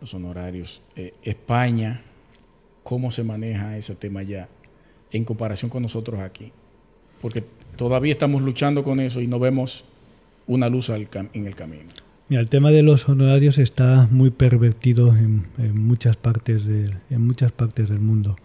Los 0.00 0.14
honorarios. 0.14 0.80
Eh, 0.94 1.12
España, 1.24 2.02
¿cómo 2.84 3.10
se 3.10 3.24
maneja 3.24 3.76
ese 3.76 3.96
tema 3.96 4.22
ya 4.22 4.48
en 5.10 5.24
comparación 5.24 5.70
con 5.70 5.82
nosotros 5.82 6.20
aquí? 6.20 6.52
Porque 7.20 7.42
todavía 7.76 8.12
estamos 8.12 8.42
luchando 8.42 8.84
con 8.84 9.00
eso 9.00 9.20
y 9.20 9.26
no 9.26 9.40
vemos 9.40 9.84
una 10.46 10.68
luz 10.68 10.88
en 10.88 11.46
el 11.46 11.54
camino. 11.56 11.88
Mira, 12.28 12.40
el 12.40 12.48
tema 12.48 12.70
de 12.70 12.84
los 12.84 13.08
honorarios 13.08 13.58
está 13.58 14.06
muy 14.10 14.30
pervertido 14.30 15.16
en, 15.16 15.46
muchas, 15.74 16.16
partes 16.16 16.66
en 16.66 17.26
muchas 17.26 17.50
partes 17.50 17.88
del 17.88 18.00
mundo. 18.00 18.36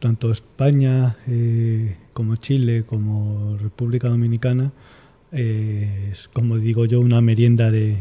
Tanto 0.00 0.30
España 0.30 1.16
eh, 1.26 1.96
como 2.12 2.36
Chile 2.36 2.84
como 2.84 3.56
República 3.56 4.08
Dominicana 4.08 4.72
eh, 5.34 6.10
es, 6.12 6.28
como 6.28 6.58
digo 6.58 6.86
yo, 6.86 7.00
una 7.00 7.20
merienda 7.20 7.70
de, 7.70 7.98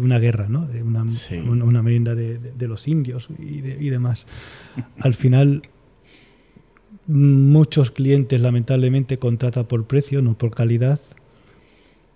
una 0.00 0.18
guerra, 0.18 0.48
¿no? 0.48 0.66
de 0.66 0.82
una, 0.82 1.04
una, 1.44 1.82
merienda 1.82 2.14
de, 2.14 2.68
los 2.68 2.88
indios 2.88 3.28
y, 3.38 3.58
y 3.58 3.90
demás. 3.90 4.26
Al 4.98 5.14
final, 5.14 5.62
muchos 7.06 7.90
clientes 7.90 8.40
lamentablemente 8.40 9.18
contratan 9.18 9.66
por 9.66 9.86
precio, 9.86 10.22
no 10.22 10.34
por 10.34 10.50
calidad 10.50 11.00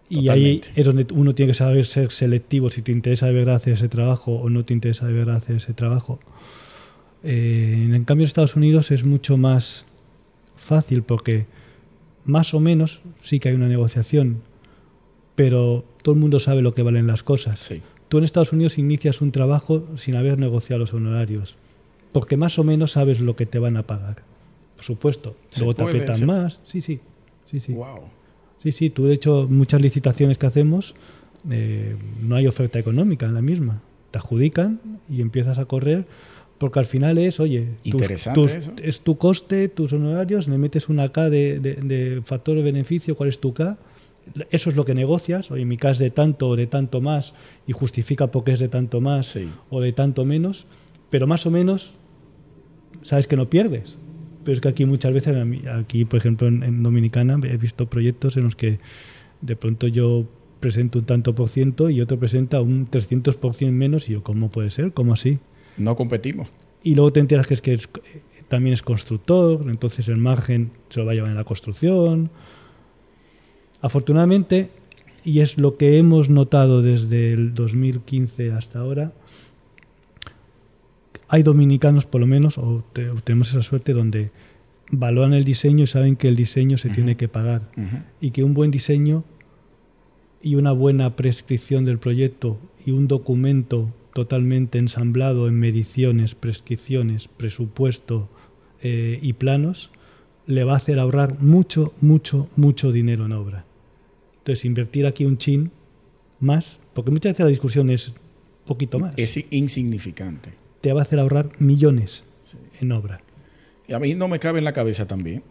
y 0.08 0.28
ahí 0.28 0.60
es 0.76 0.84
donde 0.84 1.06
uno 1.12 1.34
tiene 1.34 1.52
que 1.52 1.54
saber 1.54 1.86
ser 1.86 2.10
selectivo 2.10 2.68
si 2.68 2.82
te 2.82 2.92
interesa 2.92 3.26
de 3.26 3.32
verdad 3.32 3.56
hacer 3.56 3.74
ese 3.74 3.88
trabajo 3.88 4.32
o 4.32 4.50
no 4.50 4.64
te 4.64 4.74
interesa 4.74 5.06
de 5.06 5.12
verdad 5.12 5.36
hacer 5.36 5.56
ese 5.56 5.72
trabajo. 5.72 6.20
Eh, 7.22 7.88
en 7.90 8.04
cambio, 8.04 8.24
en 8.24 8.28
Estados 8.28 8.54
Unidos 8.54 8.90
es 8.90 9.04
mucho 9.04 9.36
más 9.36 9.86
fácil 10.56 11.02
porque 11.02 11.46
más 12.24 12.54
o 12.54 12.60
menos 12.60 13.00
sí 13.22 13.40
que 13.40 13.50
hay 13.50 13.54
una 13.54 13.68
negociación, 13.68 14.42
pero 15.34 15.84
todo 16.02 16.14
el 16.14 16.20
mundo 16.20 16.40
sabe 16.40 16.62
lo 16.62 16.74
que 16.74 16.82
valen 16.82 17.06
las 17.06 17.22
cosas. 17.22 17.72
Tú 18.08 18.18
en 18.18 18.24
Estados 18.24 18.52
Unidos 18.52 18.78
inicias 18.78 19.20
un 19.20 19.32
trabajo 19.32 19.84
sin 19.96 20.16
haber 20.16 20.38
negociado 20.38 20.80
los 20.80 20.94
honorarios, 20.94 21.56
porque 22.12 22.36
más 22.36 22.58
o 22.58 22.64
menos 22.64 22.92
sabes 22.92 23.20
lo 23.20 23.36
que 23.36 23.46
te 23.46 23.58
van 23.58 23.76
a 23.76 23.82
pagar. 23.82 24.22
Por 24.76 24.84
supuesto. 24.84 25.36
Luego 25.58 25.74
te 25.74 25.82
apretan 25.82 26.26
más. 26.26 26.60
Sí, 26.64 26.80
sí. 26.80 27.00
Sí, 27.46 27.60
sí. 27.60 27.72
Wow. 27.72 28.00
Sí, 28.58 28.72
sí, 28.72 28.90
tú 28.90 29.06
de 29.06 29.14
hecho 29.14 29.46
muchas 29.48 29.80
licitaciones 29.80 30.38
que 30.38 30.46
hacemos 30.46 30.94
eh, 31.50 31.96
no 32.22 32.36
hay 32.36 32.46
oferta 32.46 32.78
económica 32.78 33.26
en 33.26 33.34
la 33.34 33.42
misma. 33.42 33.82
Te 34.10 34.18
adjudican 34.18 34.80
y 35.08 35.20
empiezas 35.20 35.58
a 35.58 35.64
correr 35.66 36.06
porque 36.58 36.78
al 36.78 36.86
final 36.86 37.18
es, 37.18 37.40
oye, 37.40 37.68
es 38.82 39.00
tu 39.00 39.18
coste, 39.18 39.68
tus 39.68 39.92
honorarios, 39.92 40.48
le 40.48 40.58
metes 40.58 40.88
una 40.88 41.10
K 41.10 41.30
de, 41.30 42.22
factor 42.24 42.56
de 42.56 42.62
beneficio, 42.62 43.16
¿cuál 43.16 43.28
es 43.28 43.40
tu 43.40 43.52
K? 43.52 43.76
Eso 44.50 44.70
es 44.70 44.76
lo 44.76 44.84
que 44.84 44.94
negocias, 44.94 45.50
oye, 45.50 45.64
mi 45.64 45.76
K 45.76 45.90
es 45.90 45.98
de 45.98 46.10
tanto 46.10 46.48
o 46.48 46.56
de 46.56 46.66
tanto 46.66 47.00
más 47.00 47.34
y 47.66 47.72
justifica 47.72 48.28
por 48.28 48.44
qué 48.44 48.52
es 48.52 48.60
de 48.60 48.68
tanto 48.68 49.00
más 49.00 49.36
o 49.68 49.80
de 49.80 49.92
tanto 49.92 50.24
menos, 50.24 50.66
pero 51.10 51.26
más 51.26 51.44
o 51.46 51.50
menos 51.50 51.96
sabes 53.02 53.26
que 53.26 53.36
no 53.36 53.50
pierdes. 53.50 53.96
Pero 54.44 54.54
es 54.54 54.60
que 54.60 54.68
aquí 54.68 54.84
muchas 54.84 55.12
veces, 55.12 55.36
aquí 55.74 56.04
por 56.04 56.18
ejemplo 56.18 56.48
en, 56.48 56.82
Dominicana, 56.82 57.38
he 57.44 57.56
visto 57.56 57.86
proyectos 57.86 58.36
en 58.36 58.44
los 58.44 58.56
que 58.56 58.78
de 59.40 59.56
pronto 59.56 59.88
yo 59.88 60.26
presento 60.60 60.98
un 60.98 61.04
tanto 61.04 61.34
por 61.34 61.48
ciento 61.48 61.90
y 61.90 62.00
otro 62.00 62.18
presenta 62.18 62.60
un 62.60 62.88
300% 62.90 63.70
menos 63.70 64.08
y 64.08 64.12
yo, 64.12 64.22
¿cómo 64.22 64.50
puede 64.50 64.70
ser? 64.70 64.92
¿Cómo 64.92 65.12
así? 65.12 65.38
No 65.76 65.96
competimos. 65.96 66.48
Y 66.82 66.94
luego 66.94 67.12
te 67.12 67.20
enteras 67.20 67.46
que 67.46 67.54
es 67.54 67.60
que 67.62 67.78
también 68.48 68.74
es 68.74 68.82
constructor, 68.82 69.64
entonces 69.68 70.08
el 70.08 70.18
margen 70.18 70.70
se 70.90 71.00
lo 71.00 71.06
va 71.06 71.12
a 71.12 71.14
llevar 71.14 71.30
en 71.30 71.36
la 71.36 71.44
construcción. 71.44 72.30
Afortunadamente, 73.80 74.70
y 75.24 75.40
es 75.40 75.58
lo 75.58 75.76
que 75.76 75.98
hemos 75.98 76.28
notado 76.30 76.82
desde 76.82 77.32
el 77.32 77.54
2015 77.54 78.52
hasta 78.52 78.78
ahora, 78.78 79.12
hay 81.28 81.42
dominicanos 81.42 82.06
por 82.06 82.20
lo 82.20 82.26
menos, 82.26 82.58
o, 82.58 82.84
tenemos 83.24 83.50
esa 83.50 83.62
suerte 83.62 83.92
donde 83.92 84.30
valoran 84.90 85.32
el 85.32 85.44
diseño 85.44 85.84
y 85.84 85.86
saben 85.86 86.16
que 86.16 86.28
el 86.28 86.36
diseño 86.36 86.76
se 86.76 86.90
tiene 86.90 87.16
que 87.16 87.28
pagar 87.28 87.62
y 88.20 88.30
que 88.30 88.44
un 88.44 88.54
buen 88.54 88.70
diseño 88.70 89.24
y 90.42 90.56
una 90.56 90.72
buena 90.72 91.16
prescripción 91.16 91.86
del 91.86 91.98
proyecto 91.98 92.58
y 92.84 92.90
un 92.90 93.08
documento 93.08 93.88
totalmente 94.14 94.78
ensamblado 94.78 95.48
en 95.48 95.58
mediciones, 95.58 96.34
prescripciones, 96.34 97.28
presupuesto 97.28 98.30
eh, 98.82 99.18
y 99.20 99.34
planos, 99.34 99.90
le 100.46 100.64
va 100.64 100.74
a 100.74 100.76
hacer 100.76 100.98
ahorrar 100.98 101.40
mucho, 101.40 101.92
mucho, 102.00 102.48
mucho 102.56 102.92
dinero 102.92 103.26
en 103.26 103.32
obra. 103.32 103.64
Entonces, 104.38 104.64
invertir 104.64 105.06
aquí 105.06 105.24
un 105.26 105.36
chin 105.36 105.70
más, 106.40 106.80
porque 106.94 107.10
muchas 107.10 107.32
veces 107.32 107.44
la 107.44 107.50
discusión 107.50 107.90
es 107.90 108.14
poquito 108.66 108.98
más. 108.98 109.14
Es 109.16 109.38
insignificante 109.50 110.64
te 110.84 110.92
va 110.92 111.00
a 111.00 111.04
hacer 111.04 111.18
ahorrar 111.18 111.48
millones 111.60 112.24
en 112.78 112.92
obra. 112.92 113.22
Y 113.88 113.94
a 113.94 113.98
mí 113.98 114.12
no 114.12 114.28
me 114.28 114.38
cabe 114.38 114.58
en 114.58 114.66
la 114.66 114.74
cabeza 114.74 115.06
también, 115.06 115.42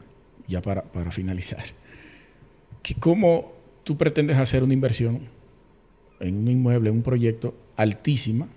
ya 0.48 0.62
para, 0.62 0.84
para 0.84 1.10
finalizar, 1.10 1.64
que 2.84 2.94
cómo 2.94 3.52
tú 3.84 3.98
pretendes 3.98 4.38
hacer 4.38 4.64
una 4.64 4.76
inversión 4.76 5.22
en 6.20 6.38
un 6.38 6.48
inmueble, 6.50 6.92
en 6.92 6.98
un 6.98 7.02
proyecto 7.02 7.56
altísima, 7.76 8.48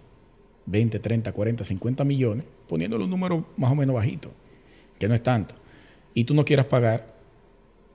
20, 0.66 0.98
30, 0.98 1.33
40, 1.33 1.64
50 1.64 2.04
millones, 2.04 2.44
poniéndole 2.69 3.04
un 3.04 3.10
número 3.10 3.46
más 3.56 3.71
o 3.71 3.75
menos 3.75 3.94
bajito, 3.94 4.33
que 4.98 5.08
no 5.08 5.14
es 5.14 5.23
tanto, 5.23 5.54
y 6.14 6.25
tú 6.25 6.35
no 6.35 6.44
quieras 6.44 6.67
pagar 6.67 7.14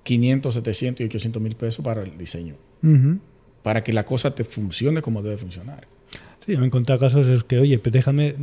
500, 0.03 0.53
700 0.53 1.01
y 1.01 1.03
800 1.05 1.41
mil 1.41 1.55
pesos 1.55 1.84
para 1.84 2.03
el 2.03 2.17
diseño, 2.17 2.55
para 3.61 3.84
que 3.84 3.93
la 3.93 4.05
cosa 4.05 4.34
te 4.34 4.43
funcione 4.43 5.01
como 5.01 5.22
debe 5.22 5.38
funcionar. 5.38 5.88
Sí, 6.45 6.57
me 6.57 6.63
he 6.63 6.65
encontrado 6.65 6.99
casos 6.99 7.28
es 7.28 7.43
que, 7.43 7.59
oye, 7.59 7.78
pero 7.78 7.93
déjame, 7.93 8.36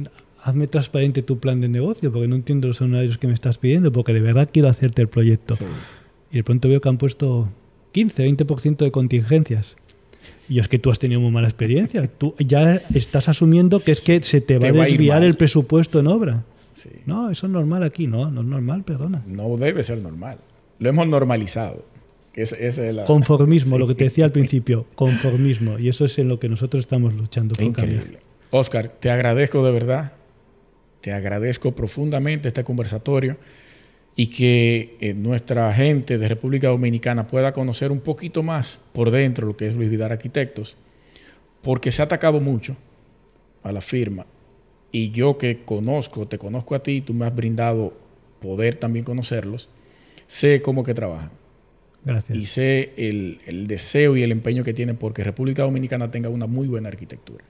hazme 0.43 0.69
transparente 0.69 1.23
tu 1.23 1.41
plan 1.41 1.61
de 1.61 1.69
negocio, 1.69 2.13
porque 2.13 2.29
no 2.29 2.37
entiendo 2.37 2.69
los 2.69 2.81
honorarios 2.81 3.19
que 3.19 3.27
me 3.27 3.35
estás 3.35 3.59
pidiendo, 3.59 3.91
porque 3.91 4.13
de 4.13 4.21
verdad 4.21 4.49
quiero 4.53 4.69
hacerte 4.69 5.03
el 5.03 5.09
proyecto. 5.09 5.57
Y 6.31 6.37
de 6.37 6.45
pronto 6.45 6.69
veo 6.69 6.81
que 6.81 6.89
han 6.89 6.99
puesto 6.99 7.49
15, 7.93 8.29
20% 8.29 8.77
de 8.77 8.93
contingencias. 8.93 9.77
Y 10.49 10.61
es 10.61 10.69
que 10.69 10.79
tú 10.79 10.91
has 10.91 10.99
tenido 10.99 11.21
muy 11.21 11.31
mala 11.31 11.49
experiencia. 11.49 12.07
Tú 12.07 12.35
ya 12.39 12.81
estás 12.95 13.29
asumiendo 13.29 13.81
que 13.81 13.93
es 13.93 14.01
que 14.01 14.23
se 14.23 14.41
te 14.41 14.59
va, 14.59 14.69
a 14.69 14.87
desviar 14.87 15.23
el 15.23 15.37
presupuesto 15.37 16.01
en 16.01 16.07
obra. 16.07 16.45
No, 17.07 17.31
eso 17.31 17.47
es 17.47 17.53
normal 17.53 17.83
aquí. 17.83 18.07
No, 18.07 18.31
no 18.31 18.41
es 18.41 18.47
normal, 18.47 18.85
perdona. 18.85 19.23
No 19.27 19.57
debe 19.57 19.83
ser 19.83 19.99
normal. 19.99 20.39
Lo 20.79 20.89
hemos 20.89 21.07
normalizado. 21.09 21.85
Conformismo, 23.07 23.79
lo 23.79 23.89
que 23.89 23.95
te 23.95 24.05
decía 24.05 24.25
al 24.25 24.33
principio, 24.33 24.87
conformismo. 24.95 25.79
Y 25.79 25.89
eso 25.89 26.05
es 26.05 26.19
en 26.19 26.29
lo 26.29 26.39
que 26.39 26.49
nosotros 26.49 26.83
estamos 26.83 27.13
luchando 27.15 27.55
por 27.55 27.65
Increíble. 27.65 28.19
Oscar, 28.51 28.89
te 28.89 29.11
agradezco 29.11 29.65
de 29.65 29.73
verdad, 29.73 30.13
te 31.01 31.13
agradezco 31.13 31.73
profundamente 31.73 32.49
este 32.49 32.65
conversatorio 32.65 33.37
y 34.21 34.27
que 34.27 34.97
eh, 34.99 35.15
nuestra 35.15 35.73
gente 35.73 36.19
de 36.19 36.27
República 36.27 36.67
Dominicana 36.67 37.29
pueda 37.29 37.53
conocer 37.53 37.93
un 37.93 38.01
poquito 38.01 38.43
más 38.43 38.81
por 38.93 39.13
dentro 39.13 39.47
lo 39.47 39.57
que 39.57 39.69
es 39.69 39.77
Luis 39.77 39.89
Vidal 39.89 40.11
Arquitectos, 40.11 40.77
porque 41.63 41.93
se 41.93 42.03
ha 42.03 42.07
atacado 42.07 42.41
mucho 42.41 42.77
a 43.63 43.71
la 43.71 43.81
firma 43.81 44.27
y 44.91 45.13
yo 45.13 45.39
que 45.39 45.61
conozco, 45.65 46.27
te 46.27 46.37
conozco 46.37 46.75
a 46.75 46.83
ti, 46.83 47.01
tú 47.01 47.15
me 47.15 47.27
has 47.27 47.35
brindado 47.37 47.97
poder 48.41 48.75
también 48.75 49.05
conocerlos, 49.05 49.69
sé 50.27 50.63
cómo 50.63 50.83
que 50.83 50.95
trabajan. 50.95 51.31
Gracias. 52.05 52.37
Y 52.37 52.47
sé 52.47 52.95
el, 52.97 53.39
el 53.47 53.69
deseo 53.69 54.17
y 54.17 54.25
el 54.25 54.33
empeño 54.33 54.65
que 54.65 54.75
tienen 54.75 54.97
porque 54.97 55.23
República 55.23 55.63
Dominicana 55.63 56.11
tenga 56.11 56.29
una 56.29 56.49
muy 56.49 56.67
buena 56.67 56.89
arquitectura. 56.89 57.45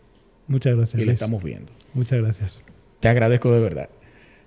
Muchas 0.49 0.77
gracias. 0.77 1.01
Y 1.01 1.07
lo 1.07 1.13
estamos 1.13 1.43
viendo. 1.43 1.73
Muchas 1.95 2.21
gracias. 2.21 2.63
Te 3.01 3.09
agradezco 3.09 3.51
de 3.53 3.61
verdad. 3.61 3.89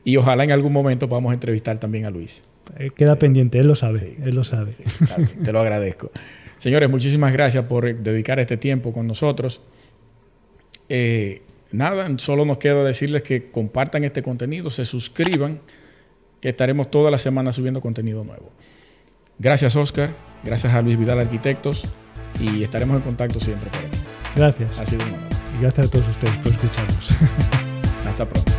Y 0.04 0.18
ojalá 0.18 0.44
en 0.44 0.52
algún 0.52 0.74
momento 0.74 1.08
podamos 1.08 1.34
entrevistar 1.34 1.80
también 1.80 2.06
a 2.06 2.10
Luis. 2.10 2.46
Eh, 2.78 2.92
queda 2.96 3.18
pendiente, 3.18 3.60
él 3.60 3.68
lo 3.68 3.76
sabe. 3.76 4.18
él 4.24 4.36
lo 4.36 4.44
sabe. 4.44 4.72
te 5.44 5.52
lo 5.52 5.60
agradezco. 5.60 6.12
Señores, 6.58 6.90
muchísimas 6.90 7.34
gracias 7.34 7.66
por 7.66 7.96
dedicar 7.96 8.40
este 8.40 8.58
tiempo 8.58 8.94
con 8.94 9.08
nosotros. 9.08 9.62
Eh, 10.90 11.42
nada, 11.72 12.08
solo 12.18 12.46
nos 12.46 12.58
queda 12.58 12.84
decirles 12.84 13.24
que 13.24 13.50
compartan 13.52 14.04
este 14.04 14.22
contenido, 14.22 14.70
se 14.70 14.86
suscriban, 14.86 15.62
que 16.40 16.50
estaremos 16.50 16.90
toda 16.90 17.12
la 17.12 17.18
semana 17.18 17.54
subiendo 17.54 17.82
contenido 17.82 18.24
nuevo. 18.24 18.52
Gracias, 19.40 19.76
Oscar. 19.76 20.12
Gracias 20.44 20.74
a 20.74 20.82
Luis 20.82 20.98
Vidal 20.98 21.20
Arquitectos. 21.20 21.88
Y 22.40 22.64
estaremos 22.64 22.98
en 22.98 23.04
contacto 23.04 23.40
siempre 23.40 23.70
por 23.70 24.36
Gracias. 24.36 24.80
Ha 24.80 24.86
sido 24.86 25.04
un 25.06 25.14
honor 25.14 25.32
gracias 25.62 25.88
a 25.88 25.92
todos 25.92 26.08
ustedes 26.08 26.36
por 26.38 26.52
escucharnos. 26.52 27.10
Hasta 28.08 28.28
pronto. 28.28 28.52